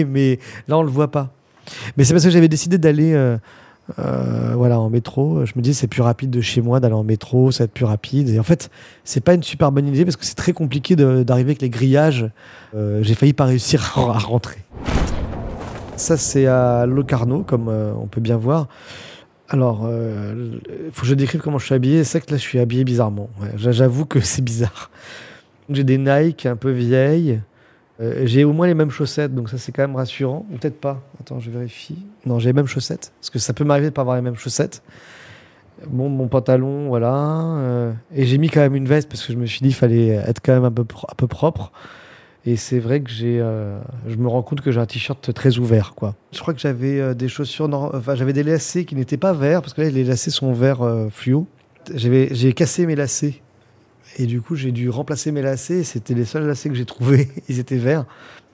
mais, 0.08 0.40
là, 0.68 0.78
on 0.78 0.84
le 0.84 0.90
voit 0.90 1.12
pas. 1.12 1.32
Mais 1.98 2.04
c'est 2.04 2.14
parce 2.14 2.24
que 2.24 2.30
j'avais 2.30 2.48
décidé 2.48 2.78
d'aller 2.78 3.14
euh, 3.14 3.38
euh, 4.00 4.54
voilà, 4.56 4.80
en 4.80 4.90
métro. 4.90 5.46
Je 5.46 5.54
me 5.56 5.62
dis, 5.62 5.74
c'est 5.74 5.88
plus 5.88 6.02
rapide 6.02 6.30
de 6.30 6.42
chez 6.42 6.62
moi 6.62 6.80
d'aller 6.80 6.94
en 6.94 7.04
métro, 7.04 7.52
ça 7.52 7.64
va 7.64 7.66
être 7.66 7.74
plus 7.74 7.86
rapide. 7.86 8.30
Et 8.30 8.40
en 8.40 8.44
fait, 8.44 8.70
c'est 9.04 9.22
pas 9.22 9.34
une 9.34 9.44
super 9.44 9.72
bonne 9.72 9.88
idée 9.88 10.06
parce 10.06 10.16
que 10.16 10.26
c'est 10.26 10.36
très 10.36 10.54
compliqué 10.54 10.96
d'arriver 10.96 11.50
avec 11.50 11.62
les 11.62 11.70
grillages. 11.70 12.30
J'ai 12.74 13.16
failli 13.16 13.34
pas 13.34 13.46
réussir 13.46 13.94
à, 13.98 14.20
rentrer. 14.20 14.58
Ça, 15.98 16.16
c'est 16.16 16.46
à 16.46 16.86
Locarno, 16.86 17.44
comme 17.44 17.68
on 17.70 18.06
peut 18.06 18.22
bien 18.22 18.38
voir. 18.38 18.68
Alors, 19.50 19.90
il 19.90 20.92
faut 20.92 21.02
que 21.02 21.08
je 21.08 21.14
décrive 21.14 21.42
comment 21.42 21.58
je 21.58 21.66
suis 21.66 21.76
habillé. 21.76 22.04
C'est 22.04 22.20
que 22.20 22.32
là, 22.32 22.38
je 22.38 22.42
suis 22.42 22.60
habillé 22.60 22.84
bizarrement. 22.84 23.30
J'avoue 23.56 24.06
que 24.06 24.20
c'est 24.20 24.42
bizarre. 24.42 24.92
J'ai 25.70 25.84
des 25.84 25.98
Nike 25.98 26.46
un 26.46 26.56
peu 26.56 26.72
vieilles. 26.72 27.42
Euh, 28.00 28.26
j'ai 28.26 28.44
au 28.44 28.54
moins 28.54 28.68
les 28.68 28.76
mêmes 28.76 28.92
chaussettes, 28.92 29.34
donc 29.34 29.50
ça, 29.50 29.58
c'est 29.58 29.72
quand 29.72 29.82
même 29.82 29.96
rassurant. 29.96 30.46
Ou 30.52 30.58
peut-être 30.58 30.80
pas. 30.80 31.02
Attends, 31.20 31.40
je 31.40 31.50
vérifie. 31.50 32.06
Non, 32.26 32.40
j'ai 32.40 32.50
les 32.50 32.54
mêmes 32.54 32.68
chaussettes. 32.68 33.12
Parce 33.20 33.30
que 33.30 33.40
ça 33.40 33.54
peut 33.54 33.64
m'arriver 33.64 33.90
de 33.90 33.94
pas 33.94 34.02
avoir 34.02 34.16
les 34.16 34.22
mêmes 34.22 34.36
chaussettes. 34.36 34.84
Bon, 35.88 36.10
mon 36.10 36.28
pantalon, 36.28 36.88
voilà. 36.88 37.14
euh, 37.58 37.94
et 38.14 38.26
j'ai 38.26 38.38
mis 38.38 38.50
quand 38.50 38.62
même 38.62 38.76
une 38.76 38.88
veste 38.88 39.10
parce 39.10 39.24
que 39.26 39.32
je 39.32 39.38
me 39.38 39.46
suis 39.46 39.60
dit 39.60 39.68
qu'il 39.70 39.76
fallait 39.76 40.08
être 40.08 40.42
quand 40.44 40.54
même 40.54 40.66
un 40.66 40.72
peu, 40.72 40.82
un 40.82 41.16
peu 41.16 41.28
propre. 41.28 41.72
Et 42.48 42.56
c'est 42.56 42.80
vrai 42.80 43.02
que 43.02 43.10
j'ai, 43.10 43.42
euh, 43.42 43.78
je 44.08 44.16
me 44.16 44.30
rends 44.30 44.42
compte 44.42 44.62
que 44.62 44.72
j'ai 44.72 44.80
un 44.80 44.86
t-shirt 44.86 45.34
très 45.34 45.58
ouvert, 45.58 45.96
quoi. 45.96 46.16
Je 46.32 46.40
crois 46.40 46.54
que 46.54 46.62
j'avais 46.62 46.98
euh, 46.98 47.14
des 47.14 47.28
chaussures, 47.28 47.68
enfin 47.94 48.16
j'avais 48.16 48.32
des 48.32 48.44
lacets 48.44 48.86
qui 48.86 48.96
n'étaient 48.96 49.18
pas 49.18 49.34
verts 49.34 49.62
parce 49.62 49.74
que 49.74 49.82
là 49.82 49.90
les 49.90 50.06
lacets 50.06 50.32
sont 50.32 50.54
verts 50.54 50.82
euh, 50.82 51.10
fluo. 51.10 51.46
J'ai 51.94 52.54
cassé 52.54 52.86
mes 52.86 52.96
lacets 52.96 53.42
et 54.18 54.28
du 54.28 54.40
coup 54.40 54.56
j'ai 54.56 54.72
dû 54.72 54.90
remplacer 54.90 55.34
mes 55.34 55.42
lacets. 55.42 55.84
C'était 55.84 56.14
les 56.14 56.24
seuls 56.24 56.48
lacets 56.48 56.70
que 56.70 56.76
j'ai 56.76 56.86
trouvés, 56.86 57.28
ils 57.50 57.60
étaient 57.60 57.76
verts, 57.76 58.06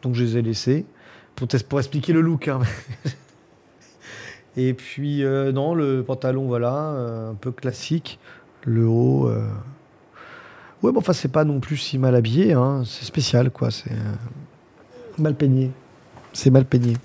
donc 0.02 0.16
je 0.16 0.24
les 0.24 0.38
ai 0.40 0.42
laissés 0.42 0.86
pour, 1.36 1.48
expliquer 1.78 2.14
le 2.14 2.22
look. 2.22 2.48
hein. 2.48 2.62
et 4.58 4.74
puis 4.74 5.24
non, 5.24 5.76
le 5.76 6.02
pantalon 6.02 6.48
voilà, 6.48 7.30
un 7.30 7.36
peu 7.36 7.52
classique, 7.52 8.18
le 8.66 8.88
haut. 8.88 9.32
Euh, 10.84 10.88
Ouais, 10.88 10.92
bon, 10.94 11.00
enfin, 11.00 11.14
c'est 11.14 11.32
pas 11.32 11.44
non 11.44 11.60
plus 11.60 11.78
si 11.78 11.98
mal 11.98 12.16
habillé, 12.16 12.54
hein. 12.54 12.84
c'est 12.86 13.06
spécial, 13.06 13.52
quoi. 13.52 13.72
C'est 13.72 13.92
euh, 13.92 14.16
mal 15.18 15.36
peigné. 15.36 15.72
C'est 16.34 16.50
mal 16.50 16.66
peigné. 16.66 16.96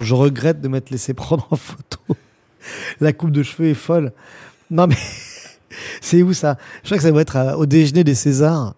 Je 0.00 0.14
regrette 0.14 0.60
de 0.60 0.68
m'être 0.68 0.90
laissé 0.90 1.14
prendre 1.14 1.46
en 1.50 1.56
photo. 1.56 1.98
La 3.00 3.12
coupe 3.12 3.30
de 3.30 3.42
cheveux 3.42 3.68
est 3.68 3.74
folle. 3.74 4.12
Non, 4.70 4.86
mais 4.86 4.96
c'est 6.00 6.22
où 6.22 6.32
ça? 6.32 6.56
Je 6.82 6.88
crois 6.88 6.96
que 6.96 7.02
ça 7.02 7.10
doit 7.10 7.22
être 7.22 7.36
à- 7.36 7.58
au 7.58 7.66
déjeuner 7.66 8.04
des 8.04 8.14
Césars. 8.14 8.74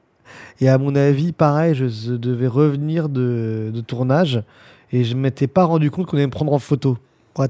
Et 0.61 0.69
à 0.69 0.79
mon 0.79 0.95
avis, 0.95 1.33
pareil, 1.33 1.75
je, 1.75 2.13
devais 2.13 2.47
revenir 2.47 3.09
de, 3.09 3.71
de 3.75 3.81
tournage 3.81 4.43
et 4.93 5.03
je 5.03 5.17
m'étais 5.17 5.49
pas 5.49 5.65
rendu 5.65 5.91
compte 5.91 6.07
qu'on 6.07 6.17
allait 6.17 6.27
me 6.27 6.31
prendre 6.31 6.53
en 6.53 6.61
photo. 6.61 6.97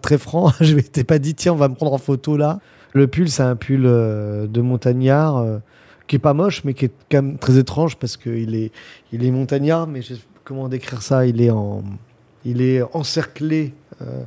Très 0.00 0.18
franc, 0.18 0.50
je 0.60 0.74
m'étais 0.74 1.04
pas 1.04 1.18
dit, 1.18 1.34
tiens, 1.34 1.52
on 1.52 1.56
va 1.56 1.68
me 1.68 1.74
prendre 1.74 1.92
en 1.92 1.98
photo 1.98 2.36
là. 2.36 2.60
Le 2.94 3.06
pull, 3.06 3.28
c'est 3.28 3.42
un 3.42 3.56
pull 3.56 3.84
euh, 3.84 4.46
de 4.46 4.60
montagnard 4.60 5.36
euh, 5.36 5.58
qui 6.06 6.16
est 6.16 6.20
pas 6.20 6.32
moche, 6.32 6.64
mais 6.64 6.74
qui 6.74 6.86
est 6.86 6.92
quand 7.10 7.22
même 7.22 7.38
très 7.38 7.58
étrange 7.58 7.96
parce 7.96 8.16
qu'il 8.16 8.54
est, 8.54 8.72
il 9.12 9.24
est 9.24 9.30
montagnard, 9.30 9.86
mais 9.86 10.00
je 10.00 10.14
comment 10.44 10.68
décrire 10.68 11.02
ça 11.02 11.26
Il 11.26 11.42
est 11.42 11.50
en, 11.50 11.82
il 12.44 12.62
est 12.62 12.82
encerclé 12.94 13.74
euh, 14.00 14.22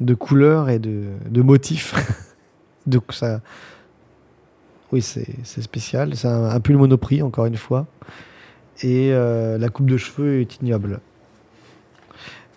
de 0.00 0.14
couleurs 0.14 0.68
et 0.68 0.78
de, 0.78 1.04
de 1.28 1.42
motifs. 1.42 1.94
Donc 2.86 3.12
ça, 3.12 3.40
oui, 4.92 5.00
c'est 5.02 5.62
spécial. 5.62 6.14
C'est 6.14 6.28
un, 6.28 6.44
un 6.50 6.60
pull 6.60 6.76
monoprix 6.76 7.22
encore 7.22 7.46
une 7.46 7.56
fois, 7.56 7.86
et 8.82 9.10
la 9.12 9.68
coupe 9.70 9.86
de 9.86 9.96
cheveux 9.96 10.40
est 10.40 10.56
ignoble. 10.56 11.00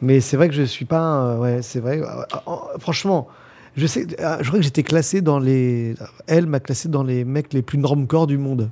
Mais 0.01 0.19
c'est 0.19 0.37
vrai 0.37 0.47
que 0.49 0.55
je 0.55 0.63
suis 0.63 0.85
pas, 0.85 0.99
un- 0.99 1.39
ouais, 1.39 1.61
c'est 1.61 1.79
vrai. 1.79 1.99
euh, 1.99 2.05
euh, 2.47 2.51
franchement. 2.79 3.27
Je 3.75 3.85
sais, 3.85 4.07
je 4.09 4.47
crois 4.47 4.57
que 4.59 4.63
j'étais 4.63 4.81
classé 4.81 5.21
dans 5.21 5.37
les. 5.37 5.93
Elle 6.25 6.47
m'a 6.47 6.59
classé 6.59 6.89
dans 6.89 7.03
les 7.03 7.23
mecs 7.23 7.53
les 7.53 7.61
plus 7.61 7.77
normcore 7.77 8.25
du 8.25 8.39
monde. 8.39 8.69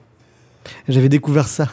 J'avais 0.87 1.09
découvert 1.09 1.47
ça. 1.47 1.67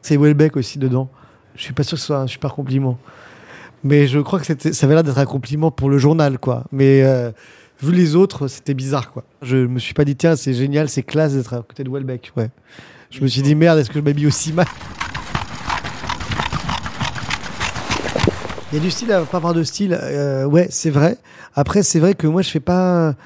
C'est 0.00 0.16
Welbeck 0.16 0.56
aussi 0.56 0.78
dedans. 0.78 1.10
Je 1.56 1.62
suis 1.62 1.74
pas 1.74 1.82
sûr 1.82 1.96
que 1.96 2.00
ce 2.00 2.06
soit 2.06 2.16
un 2.20 2.26
super 2.26 2.54
compliment. 2.54 2.98
Mais 3.84 4.06
je 4.06 4.18
crois 4.18 4.40
que 4.40 4.46
ça 4.46 4.86
avait 4.86 4.94
l'air 4.94 5.04
d'être 5.04 5.18
un 5.18 5.26
compliment 5.26 5.70
pour 5.70 5.90
le 5.90 5.98
journal, 5.98 6.38
quoi. 6.38 6.64
Mais 6.72 7.02
euh, 7.02 7.32
vu 7.82 7.92
les 7.92 8.14
autres, 8.16 8.48
c'était 8.48 8.72
bizarre, 8.72 9.10
quoi. 9.10 9.24
Je 9.42 9.56
me 9.58 9.78
suis 9.78 9.92
pas 9.92 10.06
dit, 10.06 10.16
tiens, 10.16 10.34
c'est 10.36 10.54
génial, 10.54 10.88
c'est 10.88 11.02
classe 11.02 11.34
d'être 11.34 11.52
à 11.52 11.58
côté 11.62 11.84
de 11.84 11.90
Welbeck, 11.90 12.32
ouais. 12.38 12.48
Je 13.10 13.20
me 13.20 13.26
suis 13.26 13.42
dit, 13.42 13.54
merde, 13.54 13.78
est-ce 13.78 13.90
que 13.90 13.98
je 13.98 14.04
m'habille 14.04 14.26
aussi 14.26 14.54
mal? 14.54 14.66
Il 18.72 18.76
y 18.76 18.78
a 18.78 18.82
du 18.82 18.90
style 18.92 19.10
à 19.10 19.22
pas 19.22 19.38
avoir 19.38 19.52
de 19.52 19.64
style, 19.64 19.98
euh, 20.00 20.44
ouais, 20.44 20.68
c'est 20.70 20.90
vrai. 20.90 21.18
Après, 21.56 21.82
c'est 21.82 21.98
vrai 21.98 22.14
que 22.14 22.28
moi, 22.28 22.40
je 22.42 22.50
fais 22.50 22.60
pas. 22.60 23.16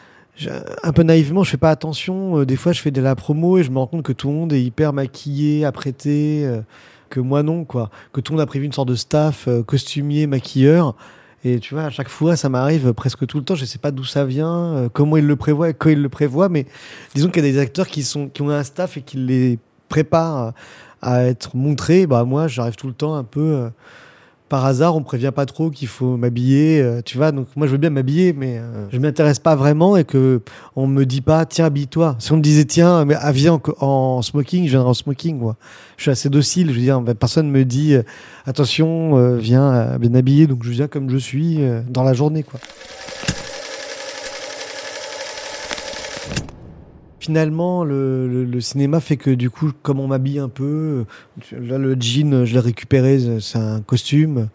Un 0.83 0.93
peu 0.93 1.03
naïvement, 1.03 1.45
je 1.45 1.51
fais 1.51 1.59
pas 1.59 1.71
attention. 1.71 2.39
Euh, 2.39 2.47
des 2.47 2.57
fois, 2.57 2.73
je 2.73 2.81
fais 2.81 2.91
de 2.91 3.03
la 3.03 3.15
promo 3.15 3.59
et 3.59 3.63
je 3.63 3.71
me 3.71 3.79
rends 3.79 3.87
compte 3.87 4.03
que 4.03 4.13
tout 4.13 4.29
le 4.29 4.35
monde 4.35 4.53
est 4.55 4.63
hyper 4.63 4.95
maquillé, 4.95 5.67
apprêté, 5.67 6.47
euh, 6.47 6.63
que 7.11 7.21
moi 7.21 7.43
non, 7.43 7.65
quoi. 7.65 7.91
Que 8.15 8.23
tout 8.23 8.33
le 8.33 8.39
monde 8.39 8.43
a 8.43 8.47
prévu 8.47 8.65
une 8.65 8.73
sorte 8.73 8.89
de 8.89 8.95
staff, 8.95 9.47
euh, 9.47 9.63
costumier, 9.63 10.27
maquilleur. 10.27 10.97
Et 11.45 11.61
tu 11.61 11.75
vois, 11.75 11.85
à 11.85 11.91
chaque 11.91 12.09
fois, 12.09 12.37
ça 12.37 12.49
m'arrive 12.49 12.95
presque 12.95 13.27
tout 13.27 13.37
le 13.37 13.45
temps. 13.45 13.55
Je 13.55 13.67
sais 13.67 13.79
pas 13.79 13.91
d'où 13.91 14.05
ça 14.05 14.25
vient, 14.25 14.89
comment 14.95 15.19
ils 15.19 15.27
le 15.27 15.37
prévoient 15.37 15.75
quand 15.75 15.91
ils 15.91 16.01
le 16.01 16.09
prévoient. 16.09 16.49
Mais 16.49 16.65
disons 17.15 17.29
qu'il 17.29 17.45
y 17.45 17.49
a 17.49 17.53
des 17.53 17.59
acteurs 17.59 17.87
qui, 17.87 18.03
sont, 18.03 18.29
qui 18.29 18.41
ont 18.41 18.49
un 18.49 18.65
staff 18.65 18.97
et 18.97 19.03
qui 19.03 19.19
les 19.19 19.59
préparent 19.91 20.55
à 21.03 21.25
être 21.25 21.55
montrés. 21.55 22.07
Bah, 22.07 22.25
moi, 22.25 22.49
j'arrive 22.49 22.77
tout 22.77 22.87
le 22.87 22.95
temps 22.95 23.15
un 23.15 23.25
peu. 23.25 23.69
Par 24.55 24.67
hasard, 24.67 24.95
on 24.95 25.03
prévient 25.03 25.33
pas 25.35 25.47
trop 25.47 25.69
qu'il 25.69 25.89
faut 25.89 26.17
m'habiller, 26.17 26.81
euh, 26.81 27.03
tu 27.05 27.17
vois. 27.17 27.33
Donc 27.33 27.49
moi, 27.57 27.67
je 27.67 27.73
veux 27.73 27.79
bien 27.79 27.91
m'habiller, 27.91 28.33
mais 28.33 28.59
euh, 28.59 28.87
je 28.93 29.01
m'intéresse 29.01 29.41
pas 29.41 29.57
vraiment 29.57 29.97
et 29.97 30.05
que 30.05 30.43
on 30.77 30.87
me 30.87 31.05
dit 31.05 31.23
pas, 31.23 31.45
tiens, 31.45 31.65
habille-toi. 31.65 32.15
Si 32.21 32.31
on 32.31 32.37
me 32.37 32.41
disait, 32.41 32.65
tiens, 32.65 33.05
mais 33.05 33.17
ah, 33.19 33.33
viens 33.33 33.55
en, 33.55 33.61
en 33.85 34.23
smoking, 34.23 34.67
je 34.67 34.71
viendrai 34.71 34.91
en 34.91 34.95
smoking, 34.95 35.39
moi. 35.41 35.57
Je 35.97 36.03
suis 36.03 36.13
assez 36.13 36.29
docile. 36.29 36.69
Je 36.69 36.75
veux 36.75 36.83
dire, 36.83 37.01
ben, 37.01 37.17
personne 37.17 37.51
me 37.51 37.65
dit, 37.65 37.95
euh, 37.95 38.05
attention, 38.47 39.37
viens 39.39 39.99
bien 39.99 40.15
habillé. 40.15 40.47
Donc 40.47 40.63
je 40.63 40.71
viens 40.71 40.87
comme 40.87 41.11
je 41.11 41.19
suis 41.19 41.59
dans 41.91 42.05
la 42.05 42.15
journée, 42.15 42.45
quoi. 42.45 42.61
Finalement, 47.21 47.85
le, 47.85 48.29
le- 48.29 48.45
le 48.45 48.61
cinéma 48.61 49.01
fait 49.01 49.17
que 49.17 49.31
du 49.31 49.49
coup, 49.49 49.71
comme 49.83 49.99
on 50.01 50.07
m'habille 50.09 50.39
un 50.39 50.49
peu, 50.51 51.05
là 51.53 51.79
le 51.79 51.97
jean, 51.99 52.45
je 52.45 52.53
l'ai 52.53 52.61
récupéré, 52.61 53.19
c'est 53.41 53.59
un 53.59 53.81
costume. 53.81 54.49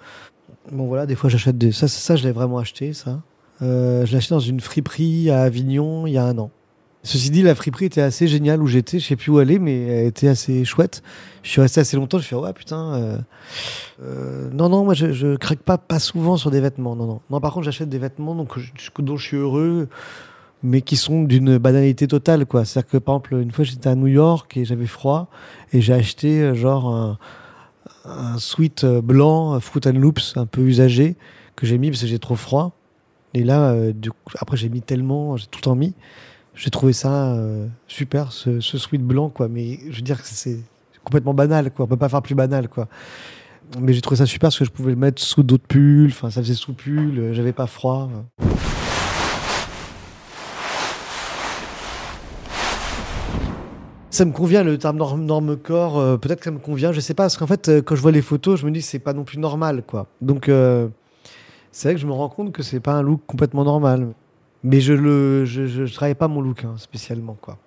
Bon 0.72 0.86
voilà, 0.86 1.06
des 1.08 1.16
fois 1.16 1.30
j'achète 1.32 1.58
des. 1.58 1.72
Ça, 1.72 1.88
ça, 1.88 2.16
je 2.16 2.24
l'ai 2.24 2.32
vraiment 2.32 2.60
acheté, 2.60 2.94
ça. 2.94 3.22
Euh, 3.64 4.06
je 4.06 4.12
l'ai 4.12 4.18
acheté 4.18 4.36
dans 4.36 4.40
une 4.40 4.60
friperie 4.60 5.32
à 5.32 5.42
Avignon 5.44 6.06
il 6.06 6.14
y 6.14 6.18
a 6.18 6.26
un 6.26 6.38
an. 6.38 6.52
Ceci 7.02 7.30
dit, 7.32 7.42
la 7.44 7.56
friperie 7.56 7.86
était 7.86 8.02
assez 8.02 8.28
géniale 8.28 8.62
où 8.62 8.68
j'étais. 8.68 9.00
Je 9.00 9.08
sais 9.08 9.16
plus 9.16 9.32
où 9.32 9.38
aller, 9.40 9.58
mais 9.58 9.82
elle 9.88 10.08
était 10.08 10.28
assez 10.28 10.64
chouette. 10.66 11.02
Je 11.44 11.50
suis 11.50 11.62
resté 11.62 11.80
assez 11.80 11.96
longtemps. 11.98 12.20
Je 12.20 12.26
suis 12.26 12.36
ouais 12.36 12.54
putain. 12.54 12.94
euh, 12.94 13.18
euh, 14.04 14.50
non 14.54 14.70
non, 14.70 14.84
moi 14.84 14.94
je, 14.94 15.12
je 15.14 15.36
craque 15.38 15.60
pas 15.60 15.78
pas 15.78 15.98
souvent 16.00 16.38
sur 16.38 16.52
des 16.52 16.60
vêtements. 16.62 16.96
Non 16.96 17.08
non. 17.08 17.22
Non 17.32 17.40
par 17.40 17.54
contre 17.54 17.66
j'achète 17.66 17.90
des 17.90 18.00
vêtements 18.00 18.36
donc 18.36 18.60
je- 18.60 18.72
dont 19.02 19.18
je 19.18 19.26
suis 19.26 19.38
heureux, 19.38 19.88
mais 20.64 20.82
qui 20.82 20.98
sont 20.98 21.24
d'une 21.24 21.58
banalité 21.58 22.08
totale 22.08 22.46
quoi. 22.46 22.66
C'est-à-dire 22.66 22.92
que 22.92 22.98
par 22.98 23.16
exemple 23.16 23.36
une 23.36 23.52
fois 23.52 23.66
j'étais 23.66 23.90
à 23.90 23.96
New 23.96 24.08
York 24.08 24.56
et 24.58 24.66
j'avais 24.66 24.88
froid 24.88 25.30
et 25.72 25.82
j'ai 25.82 25.94
acheté 25.94 26.42
euh, 26.42 26.54
genre 26.54 26.94
un, 26.94 27.18
un 28.06 28.38
sweat 28.38 28.84
euh, 28.84 29.02
blanc 29.02 29.56
euh, 29.56 29.60
Fruit 29.60 29.82
and 29.88 29.98
Loops 29.98 30.36
un 30.36 30.46
peu 30.46 30.62
usagé 30.62 31.16
que 31.56 31.66
j'ai 31.66 31.78
mis 31.78 31.90
parce 31.90 32.02
que 32.02 32.08
j'ai 32.08 32.20
trop 32.20 32.36
froid. 32.36 32.74
Et 33.36 33.44
là, 33.44 33.76
après 34.40 34.58
j'ai 34.58 34.70
mis 34.70 34.82
tellement, 34.82 35.38
j'ai 35.38 35.46
tout 35.46 35.60
le 35.60 35.64
temps 35.64 35.76
mis. 35.76 35.94
J'ai 36.56 36.72
trouvé 36.72 36.94
ça 36.94 37.38
super, 37.88 38.32
ce, 38.32 38.60
ce 38.60 38.80
sweat 38.80 39.04
blanc, 39.04 39.30
quoi. 39.30 39.48
Mais 39.48 39.78
je 39.92 39.98
veux 39.98 40.02
dire 40.02 40.20
que 40.20 40.28
c'est 40.28 40.58
complètement 41.04 41.36
banal, 41.36 41.70
quoi. 41.70 41.86
On 41.86 41.88
peut 41.88 41.96
pas 41.96 42.10
faire 42.10 42.24
plus 42.24 42.34
banal, 42.34 42.70
quoi. 42.70 42.88
Mais 43.80 43.94
j'ai 43.94 44.02
trouvé 44.02 44.18
ça 44.18 44.26
super 44.26 44.48
parce 44.48 44.58
que 44.58 44.66
je 44.66 44.72
pouvais 44.72 44.92
le 44.92 44.98
mettre 44.98 45.22
sous 45.22 45.44
d'autres 45.44 45.68
pulls. 45.68 46.10
Enfin, 46.10 46.32
ça 46.32 46.42
faisait 46.42 46.56
sous 46.56 46.74
pull. 46.74 47.34
J'avais 47.34 47.54
pas 47.54 47.68
froid. 47.68 48.10
Ça 54.20 54.26
me 54.26 54.34
convient 54.34 54.66
le 54.66 54.78
terme 54.78 54.98
norme, 54.98 55.56
corps. 55.56 55.98
euh, 55.98 56.18
Peut-être 56.18 56.40
que 56.40 56.44
ça 56.44 56.52
me 56.52 56.60
convient, 56.60 56.92
je 56.92 57.00
sais 57.00 57.14
pas. 57.14 57.24
Parce 57.24 57.38
qu'en 57.38 57.48
fait, 57.48 57.70
euh, 57.70 57.82
quand 57.82 57.96
je 57.96 58.02
vois 58.02 58.12
les 58.12 58.22
photos, 58.22 58.60
je 58.60 58.66
me 58.66 58.72
dis 58.72 58.82
c'est 58.82 59.00
pas 59.00 59.14
non 59.14 59.24
plus 59.24 59.38
normal, 59.38 59.82
quoi. 59.88 60.08
Donc, 60.20 60.50
euh, 60.50 60.90
c'est 61.72 61.88
vrai 61.88 61.96
que 61.96 62.02
je 62.02 62.06
me 62.06 62.12
rends 62.12 62.28
compte 62.28 62.52
que 62.52 62.62
c'est 62.62 62.82
pas 62.82 62.92
un 62.92 63.02
look 63.02 63.22
complètement 63.28 63.64
normal. 63.64 64.10
Mais 64.62 64.82
je 64.82 64.92
le, 64.92 65.46
je, 65.46 65.68
je, 65.68 65.94
travaille 65.94 66.16
pas 66.16 66.28
mon 66.28 66.42
look 66.42 66.66
hein, 66.66 66.74
spécialement, 66.76 67.38
quoi. 67.40 67.60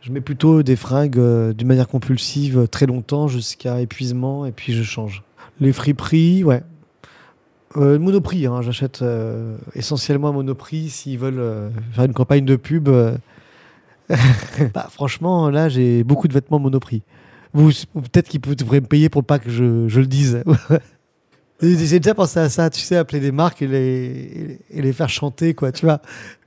Je 0.00 0.10
mets 0.12 0.22
plutôt 0.22 0.62
des 0.62 0.76
fringues 0.76 1.20
d'une 1.52 1.68
manière 1.68 1.88
compulsive 1.88 2.66
très 2.68 2.86
longtemps 2.86 3.28
jusqu'à 3.28 3.82
épuisement 3.82 4.46
et 4.46 4.52
puis 4.52 4.72
je 4.72 4.82
change. 4.82 5.22
Les 5.60 5.74
friperies, 5.74 6.42
ouais. 6.42 6.62
Monoprix, 7.74 8.46
hein, 8.46 8.62
j'achète 8.62 9.04
essentiellement 9.74 10.30
à 10.30 10.32
Monoprix 10.32 10.88
s'ils 10.88 11.18
veulent 11.18 11.70
faire 11.92 12.04
une 12.04 12.14
campagne 12.14 12.46
de 12.46 12.56
pub. 12.56 12.88
Bah, 14.74 14.88
franchement, 14.90 15.50
là, 15.50 15.68
j'ai 15.68 16.04
beaucoup 16.04 16.28
de 16.28 16.32
vêtements 16.32 16.58
Monoprix. 16.58 17.02
Vous, 17.52 17.70
peut-être 17.94 18.28
qu'ils 18.28 18.40
devraient 18.40 18.80
me 18.80 18.86
payer 18.86 19.08
pour 19.08 19.24
pas 19.24 19.38
que 19.38 19.50
je, 19.50 19.88
je 19.88 20.00
le 20.00 20.06
dise. 20.06 20.42
J'ai 21.62 22.00
déjà 22.00 22.14
pensé 22.14 22.38
à 22.40 22.48
ça, 22.48 22.70
tu 22.70 22.80
sais, 22.80 22.96
appeler 22.96 23.20
des 23.20 23.32
marques 23.32 23.60
et 23.60 23.66
les, 23.66 24.58
et 24.70 24.80
les 24.80 24.92
faire 24.94 25.10
chanter, 25.10 25.52
quoi, 25.52 25.72
tu 25.72 25.84
vois. 25.84 26.00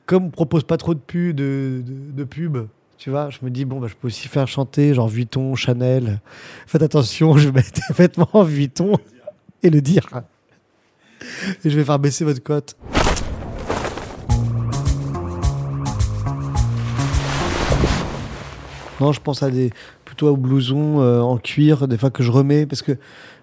Comme 0.08 0.26
on 0.26 0.30
propose 0.32 0.64
pas 0.64 0.78
trop 0.78 0.96
de 0.96 1.00
pubs, 1.00 1.36
de, 1.36 2.24
pubs, 2.24 2.68
tu 2.98 3.12
vois, 3.12 3.30
je 3.30 3.38
me 3.44 3.52
dis, 3.52 3.64
bon, 3.64 3.80
bah, 3.80 3.88
je 3.88 3.94
peux 3.94 4.08
aussi 4.08 4.28
faire 4.28 4.48
chanter, 4.48 4.96
genre 4.96 5.08
Vuitton, 5.08 5.54
Chanel. 5.54 6.20
Faites 6.66 6.82
attention, 6.82 7.38
je 7.38 7.50
vais 7.50 7.54
mettre 7.54 7.74
des 7.74 7.94
vêtements 7.94 8.44
Vuitton 8.44 8.98
et 9.62 9.70
le 9.70 9.82
dire. 9.82 10.08
Et 11.64 11.70
je 11.70 11.78
vais 11.78 11.84
faire 11.84 12.00
baisser 12.00 12.26
votre 12.26 12.42
cote. 12.42 12.76
Non, 19.04 19.12
je 19.12 19.20
pense 19.20 19.44
à 19.44 19.52
des 19.52 19.72
plutôt 20.06 20.30
aux 20.30 20.38
blousons 20.38 21.02
euh, 21.02 21.20
en 21.20 21.38
cuir, 21.38 21.90
des 21.90 21.98
fois 21.98 22.10
que 22.10 22.24
je 22.24 22.32
remets 22.32 22.66
parce 22.66 22.82
que 22.82 22.94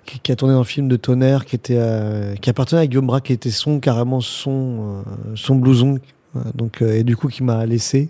qui, 0.07 0.33
a 0.33 0.37
tourné 0.37 0.55
dans 0.55 0.61
le 0.61 0.65
film 0.65 0.89
de 0.89 0.97
Tonnerre, 0.97 1.45
qui 1.45 1.55
était 1.55 1.77
euh, 1.77 2.35
qui 2.37 2.49
appartenait 2.49 2.81
à 2.81 2.87
Guillaume 2.87 3.07
Braque, 3.07 3.25
qui 3.25 3.35
était 3.35 3.51
son 3.51 3.79
carrément 3.79 4.23
son 4.23 5.03
euh, 5.05 5.35
son 5.35 5.57
blouson, 5.57 5.99
donc 6.55 6.81
et 6.81 7.05
du 7.05 7.15
coup 7.15 7.29
qui 7.29 7.43
m'a 7.43 7.67
laissé. 7.67 8.09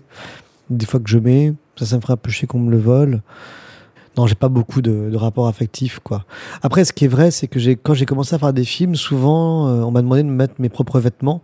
Des 0.69 0.85
fois 0.85 1.01
que 1.01 1.09
je 1.09 1.17
mets, 1.17 1.53
ça, 1.75 1.85
ça 1.85 1.97
me 1.97 2.01
ferait 2.01 2.13
un 2.13 2.17
peu 2.17 2.31
chier 2.31 2.47
qu'on 2.47 2.59
me 2.59 2.71
le 2.71 2.79
vole. 2.79 3.21
Non, 4.17 4.27
j'ai 4.27 4.35
pas 4.35 4.47
beaucoup 4.47 4.81
de, 4.81 5.13
rapports 5.13 5.47
affectifs, 5.47 5.99
quoi. 5.99 6.23
Après, 6.61 6.85
ce 6.85 6.93
qui 6.93 7.03
est 7.03 7.09
vrai, 7.09 7.31
c'est 7.31 7.47
que 7.47 7.59
j'ai, 7.59 7.75
quand 7.75 7.93
j'ai 7.93 8.05
commencé 8.05 8.33
à 8.33 8.39
faire 8.39 8.53
des 8.53 8.63
films, 8.63 8.95
souvent, 8.95 9.67
on 9.67 9.91
m'a 9.91 10.01
demandé 10.01 10.23
de 10.23 10.29
me 10.29 10.35
mettre 10.35 10.53
mes 10.59 10.69
propres 10.69 11.01
vêtements. 11.01 11.41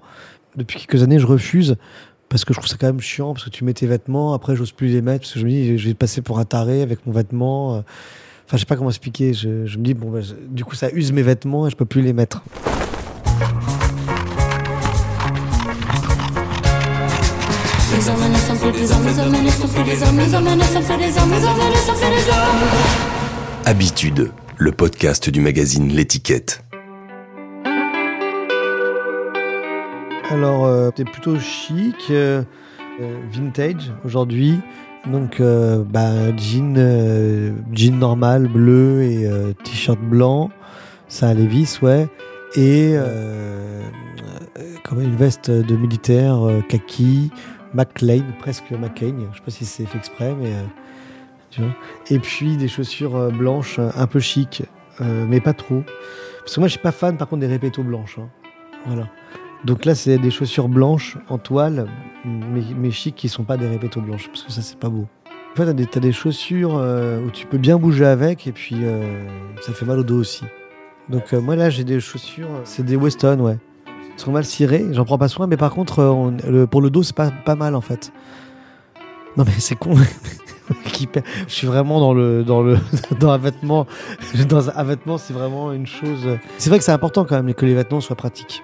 Depuis 0.55 0.79
quelques 0.79 1.03
années, 1.03 1.19
je 1.19 1.27
refuse 1.27 1.75
parce 2.29 2.43
que 2.45 2.53
je 2.53 2.59
trouve 2.59 2.69
ça 2.69 2.75
quand 2.79 2.87
même 2.87 2.99
chiant 2.99 3.33
parce 3.33 3.45
que 3.45 3.49
tu 3.49 3.63
mets 3.63 3.73
tes 3.73 3.87
vêtements, 3.87 4.33
après, 4.33 4.55
j'ose 4.55 4.71
plus 4.71 4.87
les 4.87 5.01
mettre 5.01 5.21
parce 5.21 5.33
que 5.33 5.39
je 5.39 5.45
me 5.45 5.49
dis, 5.49 5.77
je 5.77 5.87
vais 5.87 5.93
passer 5.93 6.21
pour 6.21 6.39
un 6.39 6.45
taré 6.45 6.81
avec 6.81 7.05
mon 7.05 7.13
vêtement. 7.13 7.75
euh. 7.75 7.79
Enfin, 8.47 8.55
je 8.55 8.59
sais 8.59 8.65
pas 8.65 8.75
comment 8.77 8.89
expliquer. 8.89 9.33
Je, 9.33 9.65
je 9.65 9.77
me 9.77 9.83
dis, 9.83 9.93
bon, 9.93 10.09
bah, 10.09 10.21
je- 10.21 10.33
du 10.49 10.63
coup, 10.63 10.75
ça 10.75 10.89
use 10.93 11.11
mes 11.11 11.21
vêtements 11.23 11.67
et 11.67 11.69
je 11.69 11.75
peux 11.75 11.85
plus 11.85 12.01
les 12.01 12.13
mettre. 12.13 12.41
Les 17.95 18.09
hommes 18.09 18.31
ne 18.31 18.37
sont 18.37 18.55
plus 18.57 18.71
des 18.71 18.91
Alors, 30.29 30.65
euh, 30.65 30.91
plutôt 30.91 31.39
chic, 31.39 31.95
euh, 32.09 32.43
euh, 32.99 33.17
vintage 33.31 33.93
aujourd'hui. 34.03 34.59
Donc, 35.05 35.39
euh, 35.39 35.83
bah, 35.87 36.35
jean, 36.35 36.75
euh, 36.77 37.53
jean 37.71 37.97
normal, 37.97 38.47
bleu 38.47 39.03
et 39.03 39.29
t-shirt 39.63 39.99
blanc. 39.99 40.49
Ça 41.07 41.33
Levis, 41.33 41.79
ouais. 41.81 42.09
Et 42.57 42.95
comme 44.83 45.01
une 45.01 45.15
veste 45.15 45.49
de 45.49 45.75
militaire 45.75 46.37
kaki, 46.67 47.31
McLean, 47.73 48.23
presque 48.39 48.71
McCain. 48.71 49.13
Je 49.31 49.37
sais 49.37 49.43
pas 49.43 49.51
si 49.51 49.65
c'est 49.65 49.85
fait 49.85 49.97
exprès, 49.97 50.35
mais 50.35 50.51
tu 51.51 51.61
vois. 51.61 51.71
Et 52.09 52.19
puis 52.19 52.57
des 52.57 52.67
chaussures 52.67 53.31
blanches, 53.31 53.79
un 53.79 54.07
peu 54.07 54.19
chic, 54.19 54.63
mais 54.99 55.39
pas 55.39 55.53
trop. 55.53 55.83
Parce 56.39 56.55
que 56.55 56.59
moi, 56.59 56.67
je 56.67 56.73
suis 56.73 56.81
pas 56.81 56.91
fan, 56.91 57.15
par 57.17 57.29
contre, 57.29 57.41
des 57.41 57.47
répétos 57.47 57.83
blanches. 57.83 58.17
hein. 58.19 58.27
Voilà. 58.85 59.07
Donc 59.65 59.85
là, 59.85 59.95
c'est 59.95 60.17
des 60.17 60.31
chaussures 60.31 60.69
blanches 60.69 61.17
en 61.29 61.37
toile, 61.37 61.87
mais, 62.25 62.61
mais 62.77 62.91
chic 62.91 63.15
qui 63.15 63.29
sont 63.29 63.43
pas 63.43 63.57
des 63.57 63.67
répétos 63.67 64.01
blanches, 64.01 64.27
parce 64.27 64.43
que 64.43 64.51
ça, 64.51 64.61
c'est 64.61 64.77
pas 64.77 64.89
beau. 64.89 65.07
En 65.53 65.55
fait, 65.57 65.65
t'as 65.65 65.73
des, 65.73 65.85
des 65.99 66.11
chaussures 66.11 66.77
euh, 66.77 67.19
où 67.25 67.31
tu 67.31 67.47
peux 67.47 67.57
bien 67.57 67.77
bouger 67.77 68.05
avec, 68.05 68.45
et 68.45 68.51
puis 68.51 68.75
euh, 68.83 69.27
ça 69.61 69.73
fait 69.73 69.85
mal 69.85 69.99
au 69.99 70.03
dos 70.03 70.19
aussi. 70.19 70.45
Donc 71.09 71.33
euh, 71.33 71.41
moi, 71.41 71.55
là, 71.55 71.69
j'ai 71.69 71.83
des 71.83 71.99
chaussures, 71.99 72.49
c'est 72.63 72.85
des 72.85 72.95
Weston, 72.95 73.39
ouais. 73.39 73.57
Elles 73.87 74.19
sont 74.19 74.31
mal 74.31 74.45
cirées, 74.45 74.85
j'en 74.91 75.05
prends 75.05 75.17
pas 75.17 75.27
soin, 75.27 75.47
mais 75.47 75.57
par 75.57 75.71
contre, 75.71 76.35
pour 76.69 76.81
le 76.81 76.89
dos, 76.89 77.03
c'est 77.03 77.15
pas, 77.15 77.31
pas 77.31 77.55
mal, 77.55 77.75
en 77.75 77.81
fait. 77.81 78.11
Non 79.35 79.43
mais 79.45 79.53
c'est 79.59 79.75
con. 79.75 79.93
Je 81.47 81.53
suis 81.53 81.67
vraiment 81.67 81.99
dans 81.99 82.13
le 82.13 82.43
dans 82.43 82.61
le 82.61 82.77
dans 83.19 83.29
un 83.29 83.37
vêtement. 83.37 83.85
Dans 84.49 84.69
un 84.69 84.83
vêtement, 84.83 85.17
c'est 85.17 85.33
vraiment 85.33 85.71
une 85.71 85.85
chose. 85.85 86.27
C'est 86.57 86.69
vrai 86.69 86.79
que 86.79 86.83
c'est 86.83 86.91
important 86.91 87.23
quand 87.23 87.41
même 87.41 87.53
que 87.53 87.65
les 87.65 87.75
vêtements 87.75 88.01
soient 88.01 88.15
pratiques. 88.15 88.63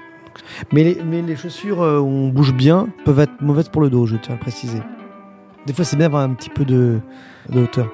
Mais 0.72 0.84
les, 0.84 1.36
chaussures 1.36 1.82
euh, 1.82 2.00
où 2.00 2.08
on 2.08 2.30
bouge 2.30 2.54
bien 2.54 2.88
peuvent 3.06 3.19
être 3.19 3.41
mauvaises 3.41 3.69
pour 3.69 3.82
le 3.82 3.89
dos, 3.89 4.06
je 4.06 4.15
tiens 4.17 4.36
à 4.36 4.38
préciser. 4.38 4.82
Des 5.65 5.74
fois, 5.74 5.86
c'est 5.86 5.96
bien 5.96 6.08
d'avoir 6.08 6.24
un 6.24 6.34
petit 6.34 6.50
peu 6.50 6.65
de 6.65 7.00
hauteur. 7.56 7.89